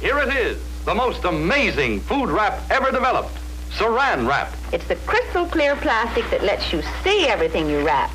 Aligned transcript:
Here 0.00 0.18
it 0.26 0.32
is, 0.46 0.56
the 0.84 0.94
most 0.94 1.24
amazing 1.24 2.00
food 2.00 2.28
wrap 2.30 2.54
ever 2.70 2.90
developed. 2.98 3.34
Saran 3.78 4.28
wrap. 4.28 4.48
It's 4.72 4.86
the 4.92 4.98
crystal 5.06 5.44
clear 5.54 5.74
plastic 5.76 6.24
that 6.30 6.42
lets 6.44 6.72
you 6.72 6.80
see 7.04 7.26
everything 7.34 7.64
you 7.72 7.78
wrap. 7.86 8.10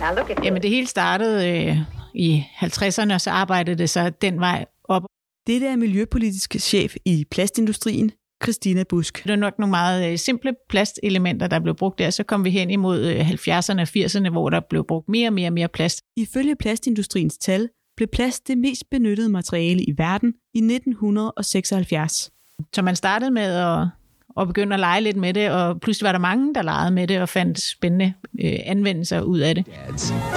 Now 0.00 0.14
look 0.14 0.30
at 0.30 0.44
Jamen 0.44 0.62
det 0.62 0.70
hele 0.70 0.86
startede 0.86 1.48
øh, 1.48 1.76
i 2.14 2.44
50'erne, 2.56 3.14
og 3.14 3.20
så 3.20 3.30
arbejdede 3.30 3.78
det 3.78 3.90
så 3.90 4.10
den 4.10 4.40
vej 4.40 4.64
op. 4.84 5.02
Dette 5.46 5.66
er 5.66 5.76
miljøpolitisk 5.76 6.56
chef 6.60 6.94
i 7.04 7.24
plastindustrien, 7.30 8.10
Christina 8.42 8.84
Busk. 8.88 9.24
Det 9.24 9.30
er 9.30 9.36
nok 9.36 9.58
nogle 9.58 9.70
meget 9.70 10.12
øh, 10.12 10.18
simple 10.18 10.54
plastelementer, 10.68 11.46
der 11.46 11.58
blev 11.60 11.74
brugt 11.74 11.98
der. 11.98 12.10
Så 12.10 12.22
kom 12.22 12.44
vi 12.44 12.50
hen 12.50 12.70
imod 12.70 13.00
øh, 13.00 13.30
70'erne 13.30 13.80
og 13.80 13.88
80'erne, 13.96 14.30
hvor 14.30 14.50
der 14.50 14.60
blev 14.70 14.84
brugt 14.88 15.08
mere 15.08 15.28
og 15.28 15.32
mere 15.32 15.48
og 15.48 15.52
mere 15.52 15.68
plast. 15.68 16.00
Ifølge 16.16 16.56
plastindustriens 16.56 17.38
tal 17.38 17.68
blev 17.96 18.08
plast 18.08 18.48
det 18.48 18.58
mest 18.58 18.90
benyttede 18.90 19.28
materiale 19.28 19.82
i 19.82 19.94
verden 19.98 20.34
i 20.54 20.58
1976. 20.58 22.30
Så 22.72 22.82
man 22.82 22.96
startede 22.96 23.30
med 23.30 23.54
at, 23.54 23.86
at 24.40 24.46
begynde 24.46 24.74
at 24.74 24.80
lege 24.80 25.00
lidt 25.00 25.16
med 25.16 25.34
det, 25.34 25.50
og 25.50 25.80
pludselig 25.80 26.06
var 26.06 26.12
der 26.12 26.18
mange, 26.18 26.54
der 26.54 26.62
legede 26.62 26.90
med 26.90 27.06
det 27.06 27.20
og 27.20 27.28
fandt 27.28 27.60
spændende 27.60 28.14
øh, 28.40 28.58
anvendelser 28.64 29.20
ud 29.20 29.38
af 29.38 29.54
det. 29.54 29.66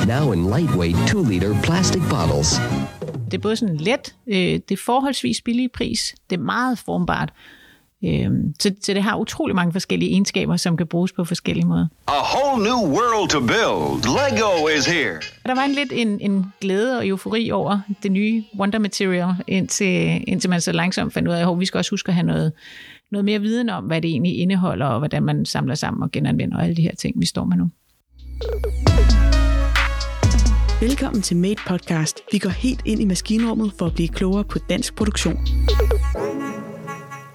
Now 0.07 0.31
in 0.31 0.43
lightweight 0.43 0.95
2-liter 0.95 1.61
plastic 1.63 2.01
bottles. 2.09 2.59
Det 3.25 3.33
er 3.33 3.41
både 3.41 3.55
sådan 3.55 3.77
let, 3.77 4.15
øh, 4.27 4.35
det 4.35 4.71
er 4.71 4.81
forholdsvis 4.85 5.41
billig 5.41 5.71
pris, 5.71 6.15
det 6.29 6.37
er 6.39 6.41
meget 6.41 6.79
formbart, 6.79 7.33
øh, 8.05 8.29
så, 8.59 8.71
så 8.81 8.93
det 8.93 9.03
har 9.03 9.17
utrolig 9.17 9.55
mange 9.55 9.71
forskellige 9.71 10.11
egenskaber, 10.11 10.57
som 10.57 10.77
kan 10.77 10.87
bruges 10.87 11.11
på 11.11 11.23
forskellige 11.25 11.67
måder. 11.67 11.87
A 12.07 12.11
whole 12.11 12.63
new 12.63 12.97
world 12.97 13.29
to 13.29 13.39
build. 13.39 14.03
Lego 14.17 14.67
is 14.77 14.85
here. 14.85 15.15
Og 15.15 15.49
der 15.49 15.55
var 15.55 15.63
en 15.63 15.71
lidt 15.71 15.91
en, 15.91 16.19
en 16.21 16.45
glæde 16.61 16.97
og 16.97 17.07
eufori 17.07 17.51
over 17.51 17.79
det 18.03 18.11
nye 18.11 18.43
Wonder 18.59 18.79
Material, 18.79 19.33
indtil, 19.47 20.23
indtil 20.27 20.49
man 20.49 20.61
så 20.61 20.71
langsomt 20.71 21.13
fandt 21.13 21.27
ud 21.27 21.33
af, 21.33 21.51
at 21.51 21.59
vi 21.59 21.65
skal 21.65 21.77
også 21.77 21.91
huske 21.91 22.09
at 22.09 22.15
have 22.15 22.25
noget, 22.25 22.51
noget 23.11 23.25
mere 23.25 23.39
viden 23.39 23.69
om, 23.69 23.83
hvad 23.83 24.01
det 24.01 24.09
egentlig 24.09 24.37
indeholder, 24.37 24.85
og 24.85 24.99
hvordan 24.99 25.23
man 25.23 25.45
samler 25.45 25.75
sammen 25.75 26.03
og 26.03 26.11
genanvender, 26.11 26.57
og 26.57 26.63
alle 26.63 26.75
de 26.75 26.81
her 26.81 26.95
ting, 26.95 27.19
vi 27.19 27.25
står 27.25 27.45
med 27.45 27.57
nu. 27.57 27.69
Velkommen 30.81 31.21
til 31.21 31.37
Made 31.37 31.55
Podcast. 31.67 32.21
Vi 32.31 32.37
går 32.37 32.49
helt 32.49 32.81
ind 32.85 33.01
i 33.01 33.05
maskinrummet 33.05 33.73
for 33.77 33.85
at 33.85 33.93
blive 33.93 34.07
klogere 34.07 34.43
på 34.43 34.59
dansk 34.69 34.95
produktion. 34.95 35.37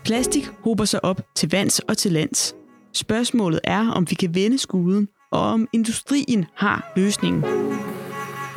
Plastik 0.05 0.47
hober 0.65 0.85
sig 0.85 1.05
op 1.05 1.21
til 1.35 1.51
vands 1.51 1.79
og 1.79 1.99
til 1.99 2.13
lands. 2.13 2.55
Spørgsmålet 2.93 3.61
er, 3.65 3.91
om 3.91 4.11
vi 4.11 4.15
kan 4.15 4.35
vende 4.35 4.59
skuden, 4.59 5.09
og 5.33 5.41
om 5.41 5.69
industrien 5.73 6.47
har 6.55 6.93
løsningen. 6.97 7.45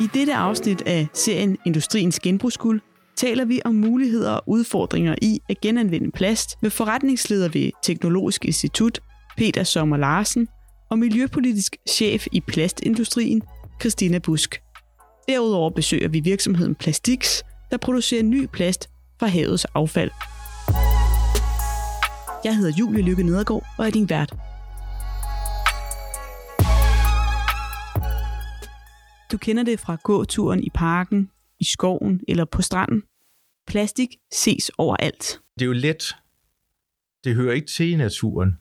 I 0.00 0.08
dette 0.14 0.34
afsnit 0.34 0.82
af 0.86 1.06
serien 1.14 1.58
Industriens 1.66 2.20
Genbrugsguld 2.20 2.80
taler 3.16 3.44
vi 3.44 3.60
om 3.64 3.74
muligheder 3.74 4.32
og 4.32 4.42
udfordringer 4.46 5.14
i 5.22 5.40
at 5.48 5.60
genanvende 5.60 6.10
plast 6.10 6.62
med 6.62 6.70
forretningsleder 6.70 7.48
ved 7.48 7.70
Teknologisk 7.82 8.44
Institut, 8.44 9.00
Peter 9.36 9.64
Sommer 9.64 9.96
Larsen, 9.96 10.48
og 10.90 10.98
miljøpolitisk 10.98 11.76
chef 11.88 12.26
i 12.32 12.40
plastindustrien, 12.40 13.42
Christina 13.80 14.18
Busk. 14.18 14.60
Derudover 15.28 15.70
besøger 15.70 16.08
vi 16.08 16.20
virksomheden 16.20 16.74
Plastix, 16.74 17.42
der 17.70 17.76
producerer 17.76 18.22
ny 18.22 18.46
plast 18.46 18.88
fra 19.20 19.26
havets 19.26 19.64
affald. 19.64 20.10
Jeg 22.46 22.56
hedder 22.56 22.72
Julie 22.78 23.02
Lykke 23.02 23.22
Nedergaard 23.22 23.66
og 23.78 23.86
er 23.86 23.90
din 23.90 24.08
vært. 24.08 24.30
Du 29.32 29.38
kender 29.38 29.62
det 29.62 29.80
fra 29.80 29.96
gåturen 30.04 30.64
i 30.64 30.70
parken, 30.74 31.30
i 31.60 31.64
skoven 31.64 32.20
eller 32.28 32.44
på 32.44 32.62
stranden. 32.62 33.02
Plastik 33.66 34.08
ses 34.32 34.70
overalt. 34.78 35.40
Det 35.58 35.62
er 35.62 35.66
jo 35.66 35.72
let. 35.72 36.16
Det 37.24 37.34
hører 37.34 37.54
ikke 37.54 37.66
til 37.66 37.90
i 37.90 37.96
naturen. 37.96 38.58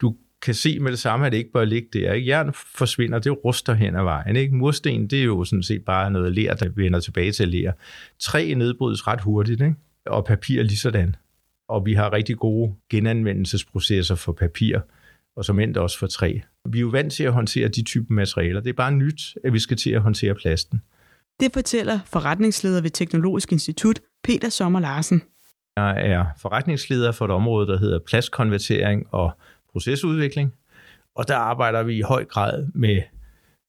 Du 0.00 0.16
kan 0.42 0.54
se 0.54 0.78
med 0.78 0.90
det 0.90 0.98
samme, 0.98 1.26
at 1.26 1.32
det 1.32 1.38
ikke 1.38 1.52
bør 1.52 1.64
ligge 1.64 1.88
der. 1.92 2.12
Ikke? 2.12 2.28
Jern 2.28 2.52
forsvinder, 2.54 3.18
det 3.18 3.44
ruster 3.44 3.74
hen 3.74 3.96
ad 3.96 4.02
vejen. 4.02 4.36
Ikke? 4.36 4.54
Mursten, 4.54 5.06
det 5.06 5.20
er 5.20 5.24
jo 5.24 5.44
sådan 5.44 5.62
set 5.62 5.84
bare 5.84 6.10
noget 6.10 6.32
ler, 6.32 6.54
der 6.54 6.68
vender 6.68 7.00
tilbage 7.00 7.32
til 7.32 7.48
ler. 7.48 7.72
Træ 8.18 8.54
nedbrydes 8.54 9.06
ret 9.06 9.20
hurtigt, 9.20 9.60
ikke? 9.60 9.74
og 10.06 10.24
papir 10.24 10.62
lige 10.62 10.76
sådan. 10.76 11.16
Og 11.70 11.86
vi 11.86 11.94
har 11.94 12.12
rigtig 12.12 12.36
gode 12.36 12.74
genanvendelsesprocesser 12.90 14.14
for 14.14 14.32
papir, 14.32 14.78
og 15.36 15.44
som 15.44 15.58
endt 15.58 15.76
også 15.76 15.98
for 15.98 16.06
træ. 16.06 16.38
Vi 16.68 16.78
er 16.78 16.80
jo 16.80 16.88
vant 16.88 17.12
til 17.12 17.24
at 17.24 17.32
håndtere 17.32 17.68
de 17.68 17.82
typer 17.82 18.14
materialer. 18.14 18.60
Det 18.60 18.70
er 18.70 18.74
bare 18.74 18.92
nyt, 18.92 19.22
at 19.44 19.52
vi 19.52 19.58
skal 19.58 19.76
til 19.76 19.90
at 19.90 20.00
håndtere 20.00 20.34
plasten. 20.34 20.82
Det 21.40 21.52
fortæller 21.52 21.98
forretningsleder 22.06 22.82
ved 22.82 22.90
Teknologisk 22.90 23.52
Institut, 23.52 24.00
Peter 24.24 24.48
Sommer 24.48 24.80
Larsen. 24.80 25.22
Jeg 25.76 26.10
er 26.10 26.26
forretningsleder 26.38 27.12
for 27.12 27.24
et 27.24 27.30
område, 27.30 27.66
der 27.66 27.78
hedder 27.78 27.98
plastkonvertering 27.98 29.06
og 29.10 29.30
procesudvikling. 29.72 30.54
Og 31.16 31.28
der 31.28 31.36
arbejder 31.36 31.82
vi 31.82 31.96
i 31.96 32.00
høj 32.00 32.24
grad 32.24 32.66
med 32.74 33.02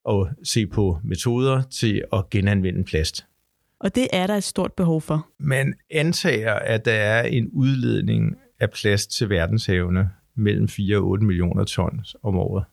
at 0.08 0.46
se 0.48 0.66
på 0.66 0.98
metoder 1.04 1.62
til 1.62 2.04
at 2.12 2.30
genanvende 2.30 2.84
plast. 2.84 3.26
Og 3.82 3.94
det 3.94 4.08
er 4.12 4.26
der 4.26 4.36
et 4.36 4.44
stort 4.44 4.72
behov 4.72 5.00
for. 5.00 5.26
Man 5.38 5.74
antager, 5.90 6.54
at 6.54 6.84
der 6.84 6.92
er 6.92 7.22
en 7.22 7.48
udledning 7.52 8.36
af 8.60 8.70
plast 8.70 9.10
til 9.10 9.28
verdenshavene 9.28 10.10
mellem 10.34 10.68
4 10.68 10.96
og 10.96 11.06
8 11.06 11.24
millioner 11.24 11.64
tons 11.64 12.16
om 12.22 12.36
året. 12.36 12.64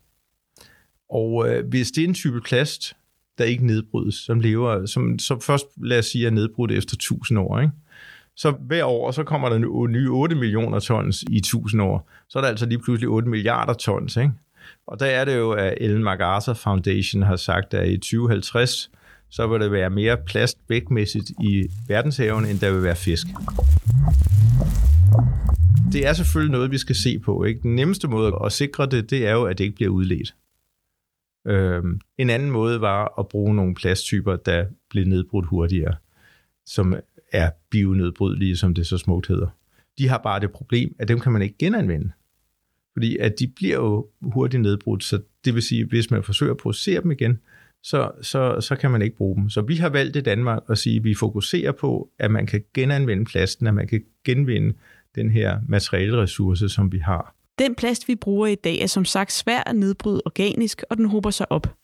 Og 1.09 1.49
øh, 1.49 1.67
hvis 1.67 1.91
det 1.91 2.03
er 2.03 2.07
en 2.07 2.13
type 2.13 2.41
plast, 2.41 2.95
der 3.37 3.43
ikke 3.43 3.65
nedbrydes, 3.65 4.15
som 4.15 4.39
lever, 4.39 4.85
som, 4.85 5.19
som 5.19 5.41
først, 5.41 5.65
lad 5.77 5.99
os 5.99 6.05
sige, 6.05 6.27
er 6.27 6.31
nedbrudt 6.31 6.71
efter 6.71 6.95
1000 6.95 7.39
år, 7.39 7.59
ikke? 7.59 7.73
så 8.35 8.51
hver 8.51 8.85
år, 8.85 9.11
så 9.11 9.23
kommer 9.23 9.49
der 9.49 9.57
nye 9.87 10.09
8 10.09 10.35
millioner 10.35 10.79
tons 10.79 11.23
i 11.29 11.37
1000 11.37 11.81
år. 11.81 12.09
Så 12.29 12.39
er 12.39 12.41
der 12.41 12.49
altså 12.49 12.65
lige 12.65 12.79
pludselig 12.79 13.09
8 13.09 13.29
milliarder 13.29 13.73
tons. 13.73 14.17
Ikke? 14.17 14.31
Og 14.87 14.99
der 14.99 15.05
er 15.05 15.25
det 15.25 15.37
jo, 15.37 15.51
at 15.51 15.73
Ellen 15.81 16.03
MacArthur 16.03 16.53
Foundation 16.53 17.23
har 17.23 17.35
sagt, 17.35 17.73
at 17.73 17.89
i 17.89 17.97
2050, 17.97 18.91
så 19.29 19.47
vil 19.47 19.61
der 19.61 19.69
være 19.69 19.89
mere 19.89 20.17
plast 20.17 20.57
vægtmæssigt 20.67 21.29
i 21.29 21.67
verdenshaven, 21.87 22.45
end 22.45 22.59
der 22.59 22.71
vil 22.71 22.83
være 22.83 22.95
fisk. 22.95 23.27
Det 25.91 26.07
er 26.07 26.13
selvfølgelig 26.13 26.51
noget, 26.51 26.71
vi 26.71 26.77
skal 26.77 26.95
se 26.95 27.19
på. 27.19 27.43
Ikke? 27.43 27.61
Den 27.61 27.75
nemmeste 27.75 28.07
måde 28.07 28.33
at 28.45 28.51
sikre 28.51 28.85
det, 28.85 29.09
det 29.09 29.27
er 29.27 29.31
jo, 29.31 29.43
at 29.43 29.57
det 29.57 29.63
ikke 29.63 29.75
bliver 29.75 29.91
udledt. 29.91 30.35
Øhm, 31.47 32.01
en 32.17 32.29
anden 32.29 32.51
måde 32.51 32.81
var 32.81 33.19
at 33.19 33.27
bruge 33.27 33.55
nogle 33.55 33.75
plasttyper, 33.75 34.35
der 34.35 34.65
blev 34.89 35.05
nedbrudt 35.05 35.45
hurtigere, 35.45 35.95
som 36.65 36.95
er 37.31 37.49
bionedbrydelige, 37.69 38.57
som 38.57 38.73
det 38.73 38.87
så 38.87 38.97
smukt 38.97 39.27
hedder. 39.27 39.47
De 39.97 40.07
har 40.07 40.17
bare 40.17 40.39
det 40.39 40.51
problem, 40.51 40.95
at 40.99 41.07
dem 41.07 41.19
kan 41.19 41.31
man 41.31 41.41
ikke 41.41 41.55
genanvende. 41.57 42.11
Fordi 42.93 43.17
at 43.17 43.39
de 43.39 43.47
bliver 43.47 43.75
jo 43.75 44.07
hurtigt 44.21 44.61
nedbrudt, 44.61 45.03
så 45.03 45.21
det 45.45 45.53
vil 45.53 45.63
sige, 45.63 45.81
at 45.81 45.87
hvis 45.87 46.11
man 46.11 46.23
forsøger 46.23 46.53
at 46.53 46.57
producere 46.57 47.01
dem 47.01 47.11
igen, 47.11 47.39
så, 47.83 48.11
så, 48.21 48.61
så 48.61 48.75
kan 48.75 48.91
man 48.91 49.01
ikke 49.01 49.17
bruge 49.17 49.35
dem. 49.35 49.49
Så 49.49 49.61
vi 49.61 49.75
har 49.75 49.89
valgt 49.89 50.15
i 50.15 50.21
Danmark 50.21 50.63
at 50.69 50.77
sige, 50.77 50.97
at 50.97 51.03
vi 51.03 51.15
fokuserer 51.15 51.71
på, 51.71 52.09
at 52.19 52.31
man 52.31 52.45
kan 52.45 52.63
genanvende 52.73 53.25
plasten, 53.25 53.67
at 53.67 53.73
man 53.73 53.87
kan 53.87 54.01
genvinde 54.25 54.73
den 55.15 55.31
her 55.31 55.59
materialeressource, 55.67 56.69
som 56.69 56.91
vi 56.91 56.99
har. 56.99 57.35
Den 57.59 57.75
plast, 57.75 58.07
vi 58.07 58.15
bruger 58.15 58.47
i 58.47 58.55
dag, 58.55 58.79
er 58.79 58.87
som 58.87 59.05
sagt 59.05 59.31
svær 59.31 59.63
at 59.65 59.75
nedbryde 59.75 60.21
organisk, 60.25 60.83
og 60.89 60.97
den 60.97 61.05
hober 61.05 61.29
sig 61.29 61.51
op. 61.51 61.75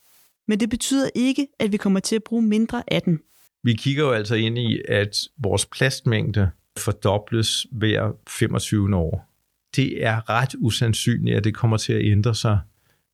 Men 0.48 0.60
det 0.60 0.70
betyder 0.70 1.10
ikke, 1.16 1.48
at 1.60 1.72
vi 1.72 1.78
kommer 1.78 2.00
til 2.00 2.16
at 2.16 2.24
bruge 2.24 2.42
mindre 2.42 2.84
af 2.88 3.02
den. 3.02 3.20
Vi 3.64 3.74
kigger 3.74 4.04
jo 4.04 4.12
altså 4.12 4.36
ind 4.36 4.58
i, 4.58 4.82
at 4.88 5.18
vores 5.38 5.66
plastmængde 5.66 6.50
fordobles 6.78 7.68
hver 7.72 8.12
25 8.28 8.96
år. 8.96 9.32
Det 9.76 10.06
er 10.06 10.30
ret 10.30 10.56
usandsynligt, 10.60 11.38
at 11.38 11.44
det 11.44 11.56
kommer 11.56 11.78
til 11.78 11.94
at 11.94 12.06
ændre 12.06 12.36
sig 12.36 12.60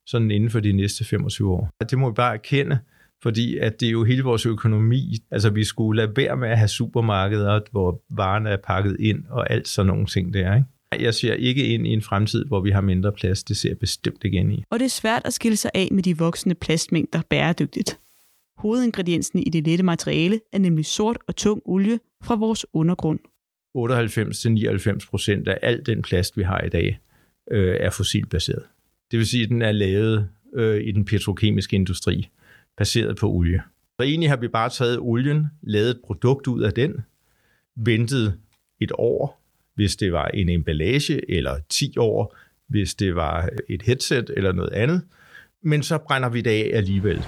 sådan 0.06 0.30
inden 0.30 0.50
for 0.50 0.60
de 0.60 0.72
næste 0.72 1.04
25 1.04 1.50
år. 1.52 1.70
Det 1.90 1.98
må 1.98 2.10
vi 2.10 2.14
bare 2.14 2.34
erkende, 2.34 2.78
fordi 3.22 3.58
at 3.58 3.80
det 3.80 3.86
er 3.86 3.92
jo 3.92 4.04
hele 4.04 4.22
vores 4.22 4.46
økonomi. 4.46 5.16
Altså 5.30 5.50
vi 5.50 5.64
skulle 5.64 6.02
lade 6.02 6.16
være 6.16 6.36
med 6.36 6.48
at 6.48 6.58
have 6.58 6.68
supermarkeder, 6.68 7.60
hvor 7.70 8.02
varerne 8.10 8.50
er 8.50 8.56
pakket 8.56 8.96
ind 9.00 9.24
og 9.30 9.50
alt 9.50 9.68
sådan 9.68 9.86
nogle 9.86 10.06
ting 10.06 10.34
der. 10.34 10.54
Ikke? 10.54 11.04
Jeg 11.04 11.14
ser 11.14 11.34
ikke 11.34 11.66
ind 11.66 11.86
i 11.86 11.90
en 11.90 12.02
fremtid, 12.02 12.44
hvor 12.44 12.60
vi 12.60 12.70
har 12.70 12.80
mindre 12.80 13.12
plads. 13.12 13.44
Det 13.44 13.56
ser 13.56 13.70
jeg 13.70 13.78
bestemt 13.78 14.24
ikke 14.24 14.38
ind 14.38 14.52
i. 14.52 14.64
Og 14.70 14.78
det 14.78 14.84
er 14.84 14.90
svært 14.90 15.22
at 15.24 15.32
skille 15.32 15.56
sig 15.56 15.70
af 15.74 15.88
med 15.92 16.02
de 16.02 16.18
voksende 16.18 16.54
plastmængder 16.54 17.22
bæredygtigt. 17.30 17.98
Hovedingrediensen 18.56 19.38
i 19.38 19.50
det 19.50 19.64
lette 19.66 19.84
materiale 19.84 20.40
er 20.52 20.58
nemlig 20.58 20.86
sort 20.86 21.18
og 21.28 21.36
tung 21.36 21.62
olie 21.64 21.98
fra 22.22 22.34
vores 22.34 22.66
undergrund. 22.72 23.18
98-99 25.02 25.10
procent 25.10 25.48
af 25.48 25.58
al 25.62 25.86
den 25.86 26.02
plast, 26.02 26.36
vi 26.36 26.42
har 26.42 26.60
i 26.60 26.68
dag, 26.68 26.98
øh, 27.50 27.76
er 27.80 27.90
fossilbaseret. 27.90 28.62
Det 29.12 29.18
vil 29.18 29.26
sige, 29.26 29.44
at 29.44 29.48
den 29.48 29.62
er 29.62 29.72
lavet 29.72 30.28
øh, 30.54 30.80
i 30.84 30.92
den 30.92 31.04
petrokemiske 31.04 31.76
industri, 31.76 32.28
baseret 32.76 33.16
på 33.16 33.30
olie. 33.30 33.62
Så 34.00 34.06
egentlig 34.06 34.30
har 34.30 34.36
vi 34.36 34.48
bare 34.48 34.70
taget 34.70 34.98
olien, 34.98 35.46
lavet 35.62 35.90
et 35.90 36.00
produkt 36.04 36.46
ud 36.46 36.62
af 36.62 36.72
den, 36.72 36.94
ventet 37.76 38.38
et 38.80 38.92
år, 38.94 39.42
hvis 39.74 39.96
det 39.96 40.12
var 40.12 40.26
en 40.26 40.48
emballage, 40.48 41.30
eller 41.30 41.58
10 41.68 41.94
år, 41.98 42.36
hvis 42.68 42.94
det 42.94 43.14
var 43.14 43.48
et 43.68 43.82
headset 43.82 44.30
eller 44.36 44.52
noget 44.52 44.72
andet, 44.72 45.02
men 45.62 45.82
så 45.82 45.98
brænder 45.98 46.28
vi 46.28 46.40
det 46.40 46.50
af 46.50 46.70
alligevel 46.72 47.24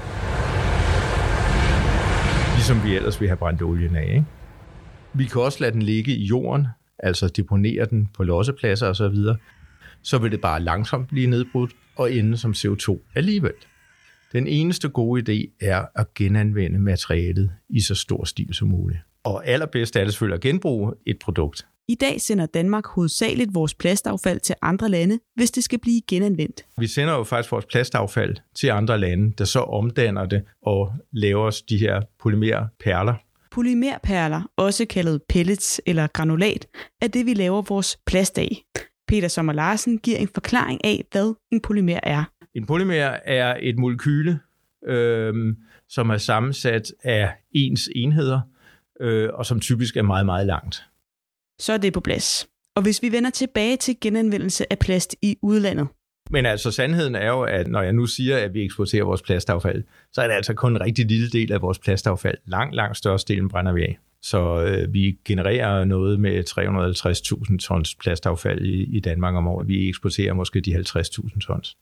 ligesom 2.54 2.84
vi 2.84 2.96
ellers 2.96 3.20
ville 3.20 3.28
have 3.28 3.37
brændt 3.37 3.62
olien 3.62 3.96
af. 3.96 4.08
Ikke? 4.08 4.25
Vi 5.12 5.25
kan 5.25 5.42
også 5.42 5.58
lade 5.60 5.72
den 5.72 5.82
ligge 5.82 6.12
i 6.12 6.25
jorden 6.25 6.66
altså 6.98 7.28
deponere 7.28 7.84
den 7.84 8.08
på 8.14 8.22
lossepladser 8.22 8.88
osv., 8.88 9.16
så 10.04 10.18
vil 10.18 10.30
det 10.32 10.40
bare 10.40 10.60
langsomt 10.60 11.08
blive 11.08 11.26
nedbrudt 11.26 11.72
og 11.96 12.12
ende 12.12 12.36
som 12.36 12.50
CO2 12.50 12.98
alligevel. 13.14 13.52
Den 14.32 14.46
eneste 14.46 14.88
gode 14.88 15.22
idé 15.22 15.66
er 15.66 15.84
at 15.94 16.14
genanvende 16.14 16.78
materialet 16.78 17.50
i 17.68 17.80
så 17.80 17.94
stor 17.94 18.24
stil 18.24 18.54
som 18.54 18.68
muligt. 18.68 19.00
Og 19.24 19.46
allerbedst 19.46 19.96
er 19.96 20.04
det 20.04 20.12
selvfølgelig 20.12 20.34
at 20.34 20.40
genbruge 20.40 20.92
et 21.06 21.18
produkt. 21.18 21.66
I 21.88 21.94
dag 21.94 22.20
sender 22.20 22.46
Danmark 22.46 22.86
hovedsageligt 22.86 23.54
vores 23.54 23.74
plastaffald 23.74 24.40
til 24.40 24.54
andre 24.62 24.88
lande, 24.88 25.18
hvis 25.34 25.50
det 25.50 25.64
skal 25.64 25.78
blive 25.78 26.00
genanvendt. 26.08 26.64
Vi 26.78 26.86
sender 26.86 27.14
jo 27.14 27.24
faktisk 27.24 27.52
vores 27.52 27.64
plastaffald 27.64 28.36
til 28.54 28.68
andre 28.68 28.98
lande, 28.98 29.34
der 29.38 29.44
så 29.44 29.60
omdanner 29.60 30.26
det 30.26 30.42
og 30.62 30.92
laver 31.12 31.60
de 31.68 31.78
her 31.78 32.02
polymerperler. 32.22 33.14
Polymerperler, 33.50 34.50
også 34.56 34.86
kaldet 34.86 35.20
pellets 35.28 35.80
eller 35.86 36.06
granulat, 36.06 36.66
er 37.02 37.08
det, 37.08 37.26
vi 37.26 37.34
laver 37.34 37.62
vores 37.62 37.98
plast 38.06 38.38
af. 38.38 38.64
Peter 39.14 39.28
Sommer 39.28 39.52
Larsen 39.52 39.99
giver 39.99 40.19
en 40.19 40.28
forklaring 40.28 40.84
af, 40.84 41.05
hvad 41.12 41.34
en 41.52 41.61
polymer 41.61 42.00
er. 42.02 42.25
En 42.55 42.66
polymer 42.66 42.94
er 43.25 43.56
et 43.61 43.78
molekyle, 43.78 44.40
øh, 44.87 45.56
som 45.88 46.11
er 46.11 46.16
sammensat 46.16 46.93
af 47.05 47.32
ens 47.52 47.88
enheder, 47.94 48.40
øh, 49.00 49.28
og 49.32 49.46
som 49.46 49.61
typisk 49.61 49.96
er 49.96 50.02
meget, 50.02 50.26
meget 50.26 50.46
langt. 50.46 50.84
Så 51.58 51.72
er 51.72 51.76
det 51.76 51.93
på 51.93 52.00
plads. 52.00 52.49
Og 52.76 52.82
hvis 52.82 53.02
vi 53.02 53.12
vender 53.12 53.31
tilbage 53.31 53.76
til 53.76 53.96
genanvendelse 54.00 54.72
af 54.72 54.78
plast 54.78 55.16
i 55.22 55.37
udlandet. 55.43 55.88
Men 56.31 56.46
altså 56.46 56.70
sandheden 56.70 57.14
er 57.14 57.28
jo, 57.28 57.43
at 57.43 57.69
når 57.69 57.82
jeg 57.82 57.93
nu 57.93 58.06
siger, 58.06 58.38
at 58.38 58.55
vi 58.55 58.64
eksporterer 58.64 59.05
vores 59.05 59.22
plastaffald, 59.22 59.84
så 60.12 60.22
er 60.22 60.26
det 60.26 60.34
altså 60.34 60.55
kun 60.55 60.72
en 60.76 60.81
rigtig 60.81 61.06
lille 61.06 61.31
del 61.31 61.52
af 61.52 61.62
vores 61.62 61.78
plastaffald. 61.78 62.38
Langt, 62.46 62.75
langt 62.75 62.96
størstedelen 62.96 63.49
brænder 63.49 63.72
vi 63.72 63.82
af. 63.82 63.99
Så 64.25 64.65
øh, 64.65 64.94
vi 64.94 65.19
genererer 65.25 65.85
noget 65.85 66.21
med 66.21 66.44
350.000 67.50 67.59
tons 67.59 67.94
plastaffald 67.94 68.65
i, 68.65 68.97
i 68.97 69.00
Danmark 69.00 69.35
om 69.35 69.47
året. 69.47 69.69
Vi 69.69 69.88
eksporterer 69.88 70.35
måske 70.35 70.61
de 70.61 70.76
50.000 70.76 71.41
tons. 71.41 71.76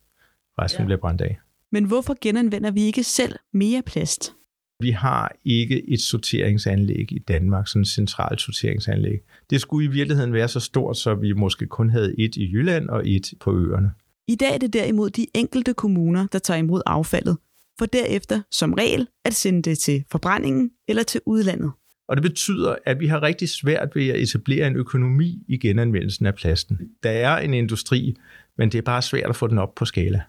Resten 0.58 0.80
ja. 0.80 0.84
bliver 0.84 1.00
brændt 1.00 1.20
af. 1.20 1.38
Men 1.72 1.84
hvorfor 1.84 2.16
genanvender 2.20 2.70
vi 2.70 2.82
ikke 2.82 3.04
selv 3.04 3.36
mere 3.52 3.82
plast? 3.86 4.32
Vi 4.80 4.90
har 4.90 5.36
ikke 5.44 5.90
et 5.90 6.00
sorteringsanlæg 6.00 7.12
i 7.12 7.18
Danmark, 7.18 7.68
sådan 7.68 7.82
et 7.82 7.88
centralt 7.88 8.40
sorteringsanlæg. 8.40 9.18
Det 9.50 9.60
skulle 9.60 9.88
i 9.88 9.90
virkeligheden 9.90 10.32
være 10.32 10.48
så 10.48 10.60
stort, 10.60 10.96
så 10.96 11.14
vi 11.14 11.32
måske 11.32 11.66
kun 11.66 11.90
havde 11.90 12.14
et 12.18 12.36
i 12.36 12.52
Jylland 12.52 12.88
og 12.88 13.08
et 13.08 13.32
på 13.40 13.58
øerne. 13.58 13.90
I 14.28 14.34
dag 14.34 14.54
er 14.54 14.58
det 14.58 14.72
derimod 14.72 15.10
de 15.10 15.26
enkelte 15.34 15.74
kommuner, 15.74 16.26
der 16.32 16.38
tager 16.38 16.58
imod 16.58 16.82
affaldet, 16.86 17.36
for 17.78 17.86
derefter 17.86 18.42
som 18.50 18.74
regel 18.74 19.08
at 19.24 19.34
sende 19.34 19.62
det 19.62 19.78
til 19.78 20.04
forbrændingen 20.10 20.70
eller 20.88 21.02
til 21.02 21.20
udlandet. 21.26 21.72
Og 22.08 22.16
det 22.16 22.22
betyder, 22.22 22.76
at 22.86 23.00
vi 23.00 23.06
har 23.06 23.22
rigtig 23.22 23.48
svært 23.48 23.88
ved 23.94 24.08
at 24.08 24.20
etablere 24.20 24.66
en 24.66 24.76
økonomi 24.76 25.38
i 25.48 25.58
genanvendelsen 25.58 26.26
af 26.26 26.34
plasten. 26.34 26.78
Der 27.02 27.10
er 27.10 27.38
en 27.38 27.54
industri, 27.54 28.14
men 28.58 28.72
det 28.72 28.78
er 28.78 28.82
bare 28.82 29.02
svært 29.02 29.30
at 29.30 29.36
få 29.36 29.46
den 29.46 29.58
op 29.58 29.74
på 29.74 29.84
skala. 29.84 30.22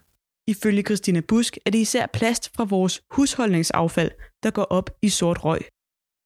Ifølge 0.48 0.82
Christina 0.82 1.22
Busk 1.28 1.58
er 1.66 1.72
det 1.72 1.80
især 1.80 2.06
plast 2.14 2.56
fra 2.56 2.64
vores 2.64 3.02
husholdningsaffald, 3.12 4.12
der 4.44 4.52
går 4.52 4.64
op 4.64 4.90
i 5.02 5.10
sort 5.10 5.46
røg. 5.46 5.62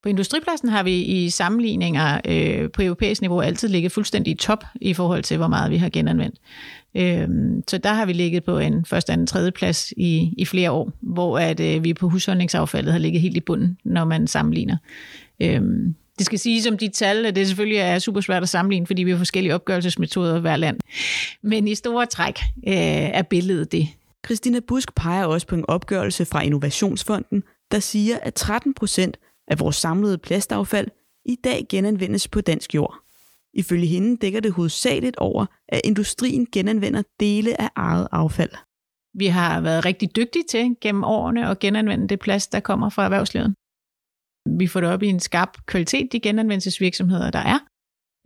På 0.03 0.09
industripladsen 0.09 0.69
har 0.69 0.83
vi 0.83 1.01
i 1.01 1.29
sammenligninger 1.29 2.21
øh, 2.27 2.71
på 2.71 2.81
europæisk 2.81 3.21
niveau 3.21 3.41
altid 3.41 3.67
ligget 3.67 3.91
fuldstændig 3.91 4.31
i 4.31 4.35
top 4.35 4.63
i 4.81 4.93
forhold 4.93 5.23
til, 5.23 5.37
hvor 5.37 5.47
meget 5.47 5.71
vi 5.71 5.77
har 5.77 5.89
genanvendt. 5.89 6.39
Øh, 6.97 7.27
så 7.67 7.77
der 7.77 7.93
har 7.93 8.05
vi 8.05 8.13
ligget 8.13 8.43
på 8.43 8.59
en 8.59 8.85
første, 8.85 9.13
anden, 9.13 9.27
tredje 9.27 9.51
plads 9.51 9.93
i, 9.97 10.33
i 10.37 10.45
flere 10.45 10.71
år, 10.71 10.91
hvor 11.01 11.39
at, 11.39 11.59
øh, 11.59 11.83
vi 11.83 11.93
på 11.93 12.09
husholdningsaffaldet 12.09 12.91
har 12.91 12.99
ligget 12.99 13.21
helt 13.21 13.37
i 13.37 13.41
bunden, 13.41 13.77
når 13.83 14.05
man 14.05 14.27
sammenligner. 14.27 14.77
Øh, 15.41 15.61
det 16.17 16.25
skal 16.25 16.39
sige 16.39 16.63
som 16.63 16.77
de 16.77 16.89
tal, 16.89 17.25
at 17.25 17.35
det 17.35 17.47
selvfølgelig 17.47 17.77
er 17.77 17.99
super 17.99 18.21
svært 18.21 18.43
at 18.43 18.49
sammenligne, 18.49 18.87
fordi 18.87 19.03
vi 19.03 19.11
har 19.11 19.17
forskellige 19.17 19.55
opgørelsesmetoder 19.55 20.39
hver 20.39 20.55
land. 20.55 20.79
Men 21.43 21.67
i 21.67 21.75
store 21.75 22.05
træk 22.05 22.39
øh, 22.67 22.73
er 23.19 23.21
billedet 23.21 23.71
det. 23.71 23.87
Christina 24.25 24.59
Busk 24.67 24.95
peger 24.95 25.25
også 25.25 25.47
på 25.47 25.55
en 25.55 25.65
opgørelse 25.67 26.25
fra 26.25 26.41
Innovationsfonden, 26.41 27.43
der 27.71 27.79
siger, 27.79 28.19
at 28.21 28.33
13 28.33 28.73
procent 28.73 29.17
af 29.47 29.59
vores 29.59 29.75
samlede 29.75 30.17
plastaffald 30.17 30.87
i 31.25 31.35
dag 31.43 31.65
genanvendes 31.69 32.27
på 32.27 32.41
dansk 32.41 32.75
jord. 32.75 32.95
Ifølge 33.53 33.87
hende 33.87 34.17
dækker 34.17 34.39
det 34.39 34.51
hovedsageligt 34.51 35.17
over, 35.17 35.45
at 35.69 35.81
industrien 35.83 36.47
genanvender 36.51 37.03
dele 37.19 37.61
af 37.61 37.69
eget 37.75 38.07
affald. 38.11 38.51
Vi 39.13 39.27
har 39.27 39.61
været 39.61 39.85
rigtig 39.85 40.15
dygtige 40.15 40.43
til 40.49 40.75
gennem 40.81 41.03
årene 41.03 41.49
at 41.49 41.59
genanvende 41.59 42.07
det 42.07 42.19
plast, 42.19 42.51
der 42.51 42.59
kommer 42.59 42.89
fra 42.89 43.03
erhvervslivet. 43.03 43.55
Vi 44.59 44.67
får 44.67 44.81
det 44.81 44.89
op 44.89 45.03
i 45.03 45.07
en 45.07 45.19
skarp 45.19 45.57
kvalitet, 45.65 46.11
de 46.11 46.19
genanvendelsesvirksomheder, 46.19 47.31
der 47.31 47.39
er, 47.39 47.59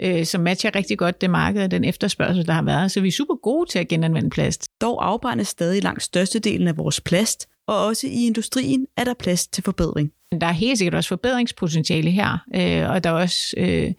øh, 0.02 0.26
som 0.26 0.42
matcher 0.42 0.76
rigtig 0.76 0.98
godt 0.98 1.22
det 1.22 1.30
marked 1.30 1.64
og 1.64 1.72
den 1.72 1.84
efterspørgsel, 1.84 2.48
der 2.48 2.54
har 2.54 2.62
været. 2.62 2.92
Så 2.92 3.02
vi 3.02 3.08
er 3.08 3.12
super 3.12 3.36
gode 3.36 3.70
til 3.70 3.80
at 3.80 3.88
genanvende 3.88 4.30
plast. 4.30 4.68
Dog 4.82 5.08
afbrændes 5.08 5.48
stadig 5.48 5.84
langt 5.84 6.04
størstedelen 6.04 6.68
af 6.68 6.78
vores 6.78 7.02
plast, 7.02 7.48
og 7.68 7.86
også 7.86 8.08
i 8.08 8.28
industrien 8.28 8.88
er 8.98 9.04
der 9.04 9.14
plads 9.14 9.48
til 9.48 9.64
forbedring. 9.64 10.12
Der 10.42 10.48
er 10.48 10.52
helt 10.52 10.78
sikkert 10.78 10.96
også 10.96 11.08
forbedringspotentiale 11.08 12.12
her, 12.12 12.38
øh, 12.56 12.90
og 12.90 13.04
der 13.04 13.10
er 13.10 13.14
også 13.14 13.54
øh, 13.58 13.94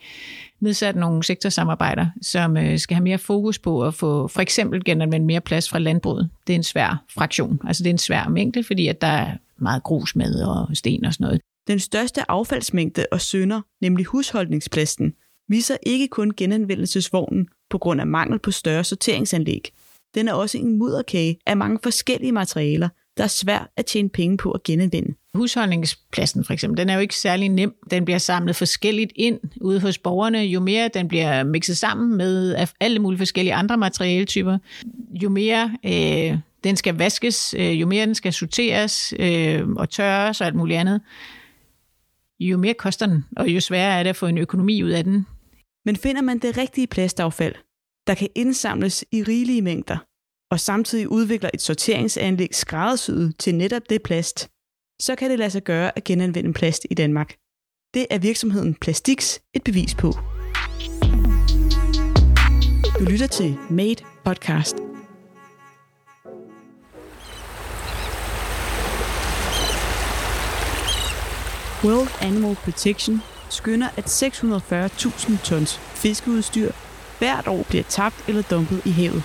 nedsat 0.61 0.97
nogle 0.97 1.23
sektorsamarbejder, 1.23 2.07
som 2.23 2.57
øh, 2.57 2.79
skal 2.79 2.95
have 2.95 3.05
mere 3.05 3.19
fokus 3.19 3.59
på 3.59 3.85
at 3.85 3.95
få 3.95 4.29
for 4.29 4.41
eksempel 4.41 4.85
genanvendt 4.85 5.27
mere 5.27 5.41
plads 5.41 5.71
fra 5.71 5.79
landbruget. 5.79 6.31
Det 6.47 6.53
er 6.53 6.57
en 6.57 6.63
svær 6.63 7.05
fraktion, 7.15 7.61
altså 7.65 7.83
det 7.83 7.91
er 7.91 7.95
en 7.95 7.99
svær 7.99 8.29
mængde, 8.29 8.65
fordi 8.65 8.89
at 8.89 9.01
der 9.01 9.07
er 9.07 9.37
meget 9.59 9.83
grus 9.83 10.17
med 10.17 10.43
og 10.43 10.69
sten 10.75 11.05
og 11.05 11.13
sådan 11.13 11.25
noget. 11.25 11.41
Den 11.67 11.79
største 11.79 12.31
affaldsmængde 12.31 13.07
og 13.13 13.21
sønder, 13.21 13.61
nemlig 13.81 14.07
husholdningsplasten, 14.07 15.15
viser 15.49 15.77
ikke 15.83 16.09
kun 16.09 16.33
genanvendelsesvognen 16.37 17.49
på 17.71 17.79
grund 17.79 18.01
af 18.01 18.07
mangel 18.07 18.39
på 18.39 18.51
større 18.51 18.85
sorteringsanlæg. 18.85 19.73
Den 20.15 20.29
er 20.29 20.33
også 20.33 20.59
en 20.59 20.79
mudderkage 20.79 21.39
af 21.47 21.57
mange 21.57 21.79
forskellige 21.83 22.33
materialer, 22.33 22.89
der 23.17 23.25
er 23.25 23.29
svært 23.29 23.69
at 23.77 23.87
tjene 23.87 24.09
penge 24.09 24.37
på 24.37 24.51
at 24.51 24.63
genanvende. 24.63 25.15
Husholdningspladsen 25.35 26.45
for 26.45 26.53
eksempel, 26.53 26.79
den 26.79 26.89
er 26.91 26.95
jo 26.95 27.01
ikke 27.01 27.17
særlig 27.17 27.49
nem. 27.49 27.75
Den 27.91 28.05
bliver 28.05 28.19
samlet 28.19 28.57
forskelligt 28.57 29.13
ind 29.17 29.41
ude 29.61 29.81
hos 29.81 29.99
borgerne. 29.99 30.39
Jo 30.39 30.61
mere 30.61 30.91
den 30.95 31.09
bliver 31.09 31.45
mixet 31.45 31.77
sammen 31.77 32.17
med 32.17 32.67
alle 32.81 32.99
mulige 32.99 33.19
forskellige 33.19 33.55
andre 33.55 33.77
materialetyper, 33.77 34.59
jo 35.23 35.29
mere 35.29 35.77
øh, 35.85 36.39
den 36.65 36.77
skal 36.77 36.95
vaskes, 36.95 37.55
øh, 37.59 37.81
jo 37.81 37.87
mere 37.87 38.07
den 38.07 38.15
skal 38.15 38.33
sorteres 38.33 39.15
øh, 39.19 39.69
og 39.69 39.91
tørres 39.91 40.41
og 40.41 40.47
alt 40.47 40.57
muligt 40.57 40.79
andet, 40.79 41.01
jo 42.51 42.59
mere 42.59 42.75
koster 42.75 43.07
den, 43.07 43.25
og 43.37 43.49
jo 43.49 43.61
sværere 43.61 43.99
er 43.99 44.03
det 44.03 44.11
at 44.11 44.17
få 44.17 44.27
en 44.27 44.39
økonomi 44.39 44.83
ud 44.83 44.91
af 44.91 45.05
den. 45.05 45.27
Men 45.85 45.97
finder 45.97 46.23
man 46.23 46.39
det 46.39 46.59
rigtige 46.59 46.87
plastaffald, 46.87 47.55
der 48.07 48.15
kan 48.15 48.29
indsamles 48.35 49.05
i 49.13 49.23
rigelige 49.23 49.63
mængder, 49.63 49.97
og 50.51 50.61
samtidig 50.61 51.09
udvikler 51.09 51.51
et 51.55 51.63
sorteringsanlæg 51.63 52.55
skræddersyet 52.55 53.39
til 53.39 53.55
netop 53.55 53.83
det 53.91 54.03
plast, 54.03 54.49
så 55.03 55.15
kan 55.15 55.31
det 55.31 55.39
lade 55.39 55.51
sig 55.51 55.65
gøre 55.65 55.97
at 55.97 56.05
genanvende 56.05 56.53
plast 56.53 56.87
i 56.91 56.95
Danmark. 56.95 57.37
Det 57.95 58.07
er 58.11 58.19
virksomheden 58.19 58.75
Plastix 58.75 59.39
et 59.55 59.65
bevis 59.65 59.95
på. 59.95 60.13
Du 62.99 63.05
lytter 63.05 63.27
til 63.27 63.57
Made 63.71 64.05
Podcast. 64.25 64.92
World 71.85 72.09
Animal 72.21 72.55
Protection 72.55 73.23
skynder, 73.51 73.89
at 73.97 74.05
640.000 74.05 75.45
tons 75.45 75.79
fiskeudstyr 75.79 76.73
hvert 77.19 77.49
år 77.49 77.63
bliver 77.69 77.85
tabt 77.85 78.25
eller 78.29 78.43
dumpet 78.43 78.83
i 78.87 78.91
havet. 78.91 79.23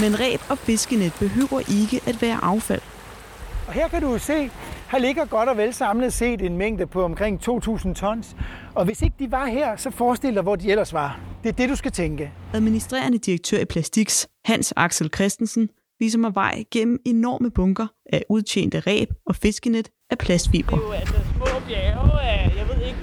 Men 0.00 0.20
ræb 0.20 0.40
og 0.48 0.58
fiskenet 0.58 1.12
behøver 1.18 1.60
ikke 1.60 2.00
at 2.06 2.22
være 2.22 2.38
affald. 2.42 2.82
Og 3.66 3.72
her 3.72 3.88
kan 3.88 4.02
du 4.02 4.18
se, 4.18 4.50
her 4.90 4.98
ligger 4.98 5.24
godt 5.24 5.48
og 5.48 5.56
vel 5.56 5.74
samlet 5.74 6.12
set 6.12 6.42
en 6.42 6.56
mængde 6.56 6.86
på 6.86 7.04
omkring 7.04 7.40
2.000 7.48 7.94
tons. 7.94 8.36
Og 8.74 8.84
hvis 8.84 9.02
ikke 9.02 9.16
de 9.18 9.32
var 9.32 9.46
her, 9.46 9.76
så 9.76 9.90
forestil 9.90 10.34
dig, 10.34 10.42
hvor 10.42 10.56
de 10.56 10.70
ellers 10.70 10.92
var. 10.92 11.20
Det 11.42 11.48
er 11.48 11.52
det, 11.52 11.68
du 11.68 11.76
skal 11.76 11.92
tænke. 11.92 12.32
Administrerende 12.54 13.18
direktør 13.18 13.58
i 13.58 13.64
Plastix, 13.64 14.26
Hans 14.44 14.72
Axel 14.76 15.10
Christensen, 15.14 15.68
viser 15.98 16.18
mig 16.18 16.34
vej 16.34 16.64
gennem 16.70 16.98
enorme 17.04 17.50
bunker 17.50 17.86
af 18.12 18.24
udtjente 18.28 18.80
ræb 18.80 19.08
og 19.26 19.36
fiskenet 19.36 19.88
af 20.14 20.18
plastfiber. 20.18 20.76
Det 20.76 20.82
er 20.82 20.86
jo 20.86 20.92
altså 20.92 21.14
små 21.36 21.46
bjerge 21.68 22.20
af, 22.22 22.52
jeg 22.56 22.66
ved 22.68 22.86
ikke, 22.86 22.98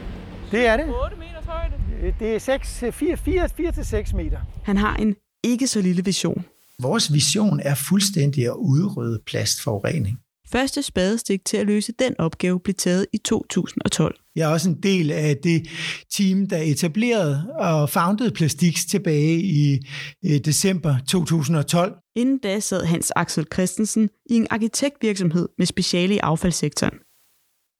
Det 0.51 0.67
er 0.67 0.77
det. 0.77 0.85
8 1.03 1.15
meters 1.17 1.45
højde. 1.45 1.73
Det 2.19 2.35
er 2.35 2.39
6, 2.39 2.83
4, 2.91 3.17
4, 3.17 3.49
4 3.57 3.71
til 3.71 3.85
6 3.85 4.13
meter. 4.13 4.39
Han 4.63 4.77
har 4.77 4.95
en 4.95 5.15
ikke 5.43 5.67
så 5.67 5.81
lille 5.81 6.05
vision. 6.05 6.45
Vores 6.79 7.13
vision 7.13 7.59
er 7.63 7.75
fuldstændig 7.75 8.45
at 8.45 8.55
udrydde 8.55 9.19
plastforurening. 9.27 10.17
Første 10.51 10.83
spadestik 10.83 11.45
til 11.45 11.57
at 11.57 11.65
løse 11.65 11.93
den 11.99 12.15
opgave 12.19 12.59
blev 12.59 12.73
taget 12.73 13.05
i 13.13 13.17
2012. 13.17 14.15
Jeg 14.35 14.49
er 14.49 14.53
også 14.53 14.69
en 14.69 14.81
del 14.83 15.11
af 15.11 15.37
det 15.43 15.67
team, 16.11 16.47
der 16.47 16.57
etablerede 16.57 17.53
og 17.59 17.89
founded 17.89 18.31
Plastix 18.31 18.85
tilbage 18.85 19.41
i 19.41 19.79
øh, 20.25 20.39
december 20.45 20.95
2012. 21.07 21.95
Inden 22.15 22.37
da 22.37 22.59
sad 22.59 22.85
Hans 22.85 23.11
Axel 23.15 23.45
Christensen 23.53 24.09
i 24.29 24.35
en 24.35 24.47
arkitektvirksomhed 24.49 25.49
med 25.57 25.65
speciale 25.65 26.15
i 26.15 26.17
affaldssektoren. 26.17 26.93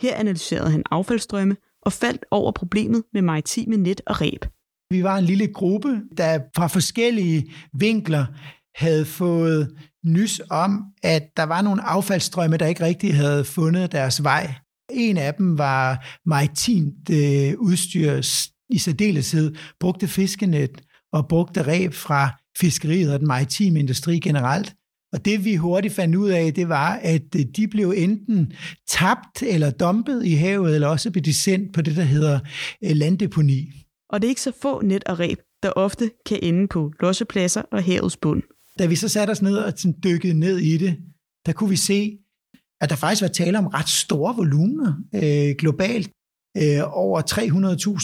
Her 0.01 0.15
analyserede 0.15 0.72
han 0.72 0.84
affaldsstrømme 0.91 1.55
og 1.86 1.93
faldt 1.93 2.25
over 2.31 2.51
problemet 2.51 3.03
med 3.13 3.22
maritime 3.22 3.77
net 3.77 4.01
og 4.08 4.22
ræb. 4.22 4.46
Vi 4.91 5.03
var 5.03 5.17
en 5.17 5.25
lille 5.25 5.48
gruppe, 5.48 6.01
der 6.17 6.39
fra 6.55 6.67
forskellige 6.67 7.53
vinkler 7.74 8.25
havde 8.75 9.05
fået 9.05 9.77
nys 10.05 10.41
om, 10.50 10.84
at 11.03 11.24
der 11.38 11.43
var 11.43 11.62
nogle 11.62 11.81
affaldsstrømme, 11.81 12.58
der 12.58 12.65
ikke 12.65 12.86
rigtig 12.86 13.15
havde 13.15 13.46
fundet 13.46 13.91
deres 13.91 14.24
vej. 14.24 14.53
En 14.93 15.17
af 15.17 15.33
dem 15.33 15.57
var 15.57 16.05
maritimt 16.25 17.10
øh, 17.10 17.53
udstyr 17.60 18.21
i 18.69 18.77
særdeleshed, 18.77 19.55
brugte 19.79 20.07
fiskenet 20.07 20.81
og 21.13 21.27
brugte 21.27 21.62
ræb 21.62 21.93
fra 21.93 22.29
fiskeriet 22.57 23.13
og 23.13 23.19
den 23.19 23.27
maritime 23.27 23.79
industri 23.79 24.19
generelt. 24.19 24.75
Og 25.13 25.25
det 25.25 25.45
vi 25.45 25.55
hurtigt 25.55 25.93
fandt 25.93 26.15
ud 26.15 26.29
af, 26.29 26.53
det 26.53 26.69
var, 26.69 26.93
at 26.93 27.36
øh, 27.36 27.45
de 27.55 27.67
blev 27.67 27.93
enten 27.98 28.53
tabt 28.88 29.43
eller 29.43 29.71
dumpet 29.71 30.25
i 30.25 30.33
havet, 30.33 30.75
eller 30.75 30.88
også 30.88 31.12
blev 31.12 31.24
de 31.24 31.33
sendt 31.33 31.74
på 31.74 31.81
det, 31.81 31.95
der 31.95 32.03
hedder 32.03 32.39
øh, 32.83 32.91
landdeponi. 32.91 33.69
Og 34.10 34.21
det 34.21 34.27
er 34.27 34.29
ikke 34.29 34.41
så 34.41 34.53
få 34.62 34.81
net 34.81 35.03
og 35.03 35.19
ræb, 35.19 35.38
der 35.63 35.69
ofte 35.69 36.12
kan 36.25 36.39
ende 36.41 36.67
på 36.67 36.91
lossepladser 37.00 37.62
og 37.71 37.83
havets 37.83 38.17
bund. 38.17 38.43
Da 38.79 38.86
vi 38.86 38.95
så 38.95 39.07
satte 39.07 39.31
os 39.31 39.41
ned 39.41 39.57
og 39.57 39.74
dykkede 40.03 40.39
ned 40.39 40.57
i 40.57 40.77
det, 40.77 40.98
der 41.45 41.53
kunne 41.53 41.69
vi 41.69 41.75
se, 41.75 42.17
at 42.81 42.89
der 42.89 42.95
faktisk 42.95 43.21
var 43.21 43.27
tale 43.27 43.57
om 43.57 43.67
ret 43.67 43.89
store 43.89 44.35
volumener 44.35 44.93
øh, 45.15 45.55
globalt. 45.59 46.09
Øh, 46.57 46.79
over 46.85 47.21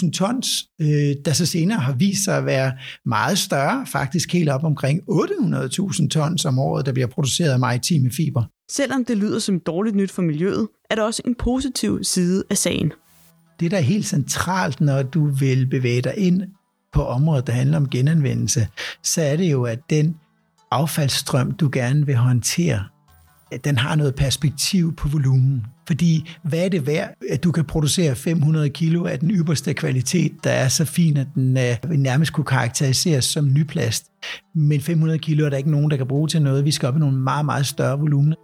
300.000 0.06 0.12
tons, 0.12 0.66
øh, 0.82 1.16
der 1.26 1.34
så 1.34 1.46
senere 1.46 1.80
har 1.80 1.94
vist 1.94 2.24
sig 2.24 2.38
at 2.38 2.46
være 2.46 2.72
meget 3.06 3.38
større, 3.38 3.86
faktisk 3.88 4.34
helt 4.34 4.50
op 4.50 4.64
omkring 4.64 5.02
800.000 5.10 6.08
tons 6.08 6.46
om 6.46 6.60
året, 6.60 6.86
der 6.86 6.92
bliver 6.92 7.08
produceret 7.08 7.52
af 7.52 7.60
maritime 7.60 8.12
fiber. 8.12 8.44
Selvom 8.72 9.06
det 9.06 9.18
lyder 9.18 9.40
som 9.40 9.60
dårligt 9.60 9.96
nyt 9.96 10.12
for 10.12 10.22
miljøet, 10.22 10.68
er 10.90 10.96
der 10.96 11.04
også 11.04 11.22
en 11.26 11.36
positiv 11.36 12.04
side 12.04 12.44
af 12.50 12.58
sagen. 12.58 12.92
Det, 13.60 13.72
der 13.72 13.78
er 13.78 13.82
helt 13.82 14.06
centralt, 14.06 14.82
når 14.82 15.04
du 15.04 15.26
vil 15.26 15.68
bevæge 15.68 16.02
dig 16.02 16.14
ind 16.18 16.42
på 16.94 17.06
området, 17.06 17.48
der 17.48 17.54
handler 17.54 17.78
om 17.78 17.90
genanvendelse, 17.90 18.68
så 19.04 19.22
er 19.22 19.36
det 19.36 19.52
jo, 19.52 19.64
at 19.64 19.80
den 19.90 20.16
affaldsstrøm, 20.72 21.52
du 21.52 21.70
gerne 21.74 22.06
vil 22.06 22.16
håndtere, 22.16 22.84
den 23.64 23.78
har 23.78 23.96
noget 23.96 24.16
perspektiv 24.16 24.96
på 24.96 25.08
volumen. 25.08 25.66
Fordi 25.88 26.30
hvad 26.44 26.66
er 26.66 26.70
det 26.70 26.88
værd, 26.88 27.14
at 27.30 27.44
du 27.44 27.52
kan 27.52 27.66
producere 27.66 28.16
500 28.16 28.70
kilo 28.70 29.06
af 29.06 29.20
den 29.20 29.32
ypperste 29.32 29.74
kvalitet, 29.74 30.32
der 30.44 30.52
er 30.52 30.68
så 30.68 30.86
fin, 30.86 31.18
at 31.18 31.28
den 31.36 31.58
uh, 31.58 31.90
nærmest 31.90 32.34
kunne 32.34 32.46
karakteriseres 32.46 33.26
som 33.26 33.54
nyplast. 33.54 34.06
Men 34.56 34.82
500 34.82 35.20
kilo 35.20 35.46
er 35.46 35.50
der 35.50 35.58
ikke 35.58 35.72
nogen, 35.72 35.92
der 35.92 35.98
kan 35.98 36.08
bruge 36.08 36.28
til 36.28 36.42
noget. 36.42 36.66
Vi 36.66 36.72
skal 36.72 36.88
op 36.88 36.96
i 36.96 37.00
nogle 37.00 37.18
meget, 37.18 37.46
meget 37.46 37.66
større 37.66 38.00
volumener. 38.00 38.36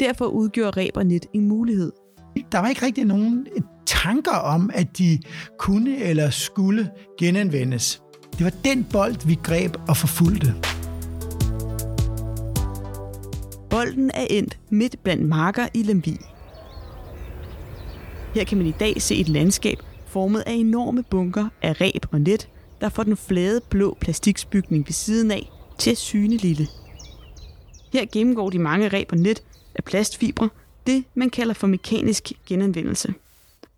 Derfor 0.00 0.24
udgjorde 0.24 0.70
ræb 0.70 0.96
og 0.96 1.06
net 1.06 1.26
en 1.34 1.48
mulighed. 1.48 1.92
Der 2.52 2.58
var 2.58 2.68
ikke 2.68 2.86
rigtig 2.86 3.04
nogen 3.04 3.46
tanker 3.86 4.36
om, 4.36 4.70
at 4.74 4.98
de 4.98 5.18
kunne 5.58 5.96
eller 5.96 6.30
skulle 6.30 6.90
genanvendes. 7.18 8.02
Det 8.38 8.44
var 8.44 8.52
den 8.64 8.84
bold, 8.84 9.26
vi 9.26 9.38
greb 9.42 9.76
og 9.88 9.96
forfulgte. 9.96 10.54
Bolden 13.70 14.10
er 14.14 14.26
endt 14.30 14.58
midt 14.70 15.02
blandt 15.02 15.28
marker 15.28 15.68
i 15.74 15.82
Lemvi. 15.82 16.16
Her 18.34 18.44
kan 18.44 18.58
man 18.58 18.66
i 18.66 18.74
dag 18.80 19.02
se 19.02 19.16
et 19.16 19.28
landskab 19.28 19.78
formet 20.06 20.40
af 20.46 20.52
enorme 20.52 21.02
bunker 21.02 21.48
af 21.62 21.80
ræb 21.80 22.06
og 22.12 22.20
net, 22.20 22.48
der 22.80 22.88
får 22.88 23.02
den 23.02 23.16
flade 23.16 23.60
blå 23.70 23.96
plastiksbygning 24.00 24.86
ved 24.86 24.92
siden 24.92 25.30
af 25.30 25.50
til 25.78 25.90
at 25.90 25.98
syne 25.98 26.36
lille. 26.36 26.66
Her 27.92 28.06
gennemgår 28.12 28.50
de 28.50 28.58
mange 28.58 28.88
ræb 28.88 29.12
og 29.12 29.18
net 29.18 29.42
af 29.74 29.84
plastfibre, 29.84 30.48
det 30.86 31.04
man 31.14 31.30
kalder 31.30 31.54
for 31.54 31.66
mekanisk 31.66 32.32
genanvendelse. 32.46 33.14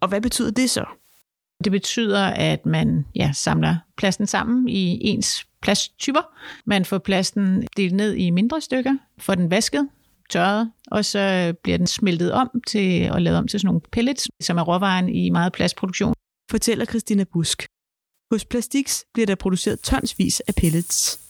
Og 0.01 0.09
hvad 0.09 0.21
betyder 0.21 0.51
det 0.51 0.71
så? 0.71 0.85
Det 1.65 1.73
betyder, 1.73 2.25
at 2.25 2.67
man 2.67 3.05
ja, 3.15 3.31
samler 3.35 3.77
plasten 4.03 4.27
sammen 4.27 4.69
i 4.69 4.99
ens 5.11 5.47
plasttyper. 5.61 6.23
Man 6.67 6.85
får 6.85 6.99
plasten 6.99 7.67
delt 7.77 7.95
ned 7.95 8.15
i 8.15 8.31
mindre 8.31 8.61
stykker, 8.61 8.95
får 9.19 9.35
den 9.35 9.51
vasket, 9.51 9.89
tørret, 10.31 10.73
og 10.87 11.05
så 11.05 11.55
bliver 11.63 11.79
den 11.79 11.87
smeltet 11.87 12.33
om 12.33 12.51
til 12.67 13.11
og 13.11 13.23
lavet 13.23 13.39
om 13.39 13.49
til 13.49 13.61
sådan 13.61 13.67
nogle 13.67 13.81
pellets, 13.93 14.29
som 14.41 14.59
er 14.59 14.63
råvaren 14.63 15.09
i 15.09 15.31
meget 15.31 15.53
plastproduktion. 15.53 16.15
Fortæller 16.51 16.85
Christina 16.85 17.25
Busk. 17.33 17.67
Hos 18.33 18.45
Plastix 18.45 19.01
bliver 19.15 19.27
der 19.27 19.35
produceret 19.35 19.81
tonsvis 19.81 20.41
af 20.41 20.55
pellets. 20.55 21.21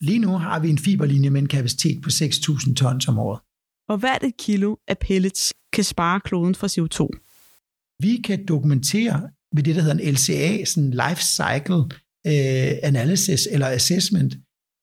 Lige 0.00 0.18
nu 0.18 0.28
har 0.28 0.60
vi 0.60 0.68
en 0.70 0.78
fiberlinje 0.78 1.30
med 1.30 1.40
en 1.40 1.48
kapacitet 1.48 2.02
på 2.02 2.08
6.000 2.08 2.74
tons 2.74 3.08
om 3.08 3.18
året. 3.18 3.40
Og 3.88 3.98
hvert 3.98 4.24
et 4.24 4.36
kilo 4.36 4.76
af 4.88 4.98
pellets 4.98 5.54
kan 5.72 5.84
spare 5.84 6.20
kloden 6.20 6.54
for 6.54 6.66
CO2. 6.66 6.98
Vi 8.02 8.16
kan 8.24 8.46
dokumentere 8.46 9.30
ved 9.54 9.62
det, 9.62 9.74
der 9.76 9.82
hedder 9.82 9.96
en 9.96 10.14
LCA, 10.14 10.64
sådan 10.64 10.90
life 10.90 11.22
cycle 11.22 11.82
uh, 12.26 12.78
analysis 12.82 13.48
eller 13.50 13.66
assessment, 13.66 14.36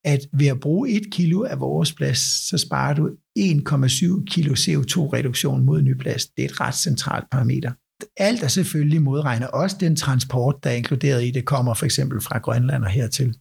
at 0.05 0.19
ved 0.33 0.47
at 0.47 0.59
bruge 0.59 0.89
et 0.89 1.12
kilo 1.12 1.43
af 1.43 1.59
vores 1.59 1.93
plast, 1.93 2.47
så 2.47 2.57
sparer 2.57 2.93
du 2.93 3.09
1,7 3.39 4.25
kilo 4.25 4.53
CO2-reduktion 4.53 5.65
mod 5.65 5.81
ny 5.81 5.93
plast. 5.93 6.29
Det 6.38 6.45
er 6.45 6.50
et 6.50 6.62
ret 6.62 6.75
centralt 6.75 7.25
parameter. 7.31 7.71
Alt 8.17 8.43
er 8.43 8.47
selvfølgelig 8.47 9.01
modregnet. 9.01 9.50
Også 9.51 9.77
den 9.79 9.95
transport, 9.95 10.63
der 10.63 10.69
er 10.69 10.73
inkluderet 10.73 11.25
i 11.25 11.31
det, 11.31 11.45
kommer 11.45 11.73
for 11.73 11.85
eksempel 11.85 12.21
fra 12.21 12.38
Grønland 12.39 12.83
og 12.83 12.89
hertil. 12.89 13.35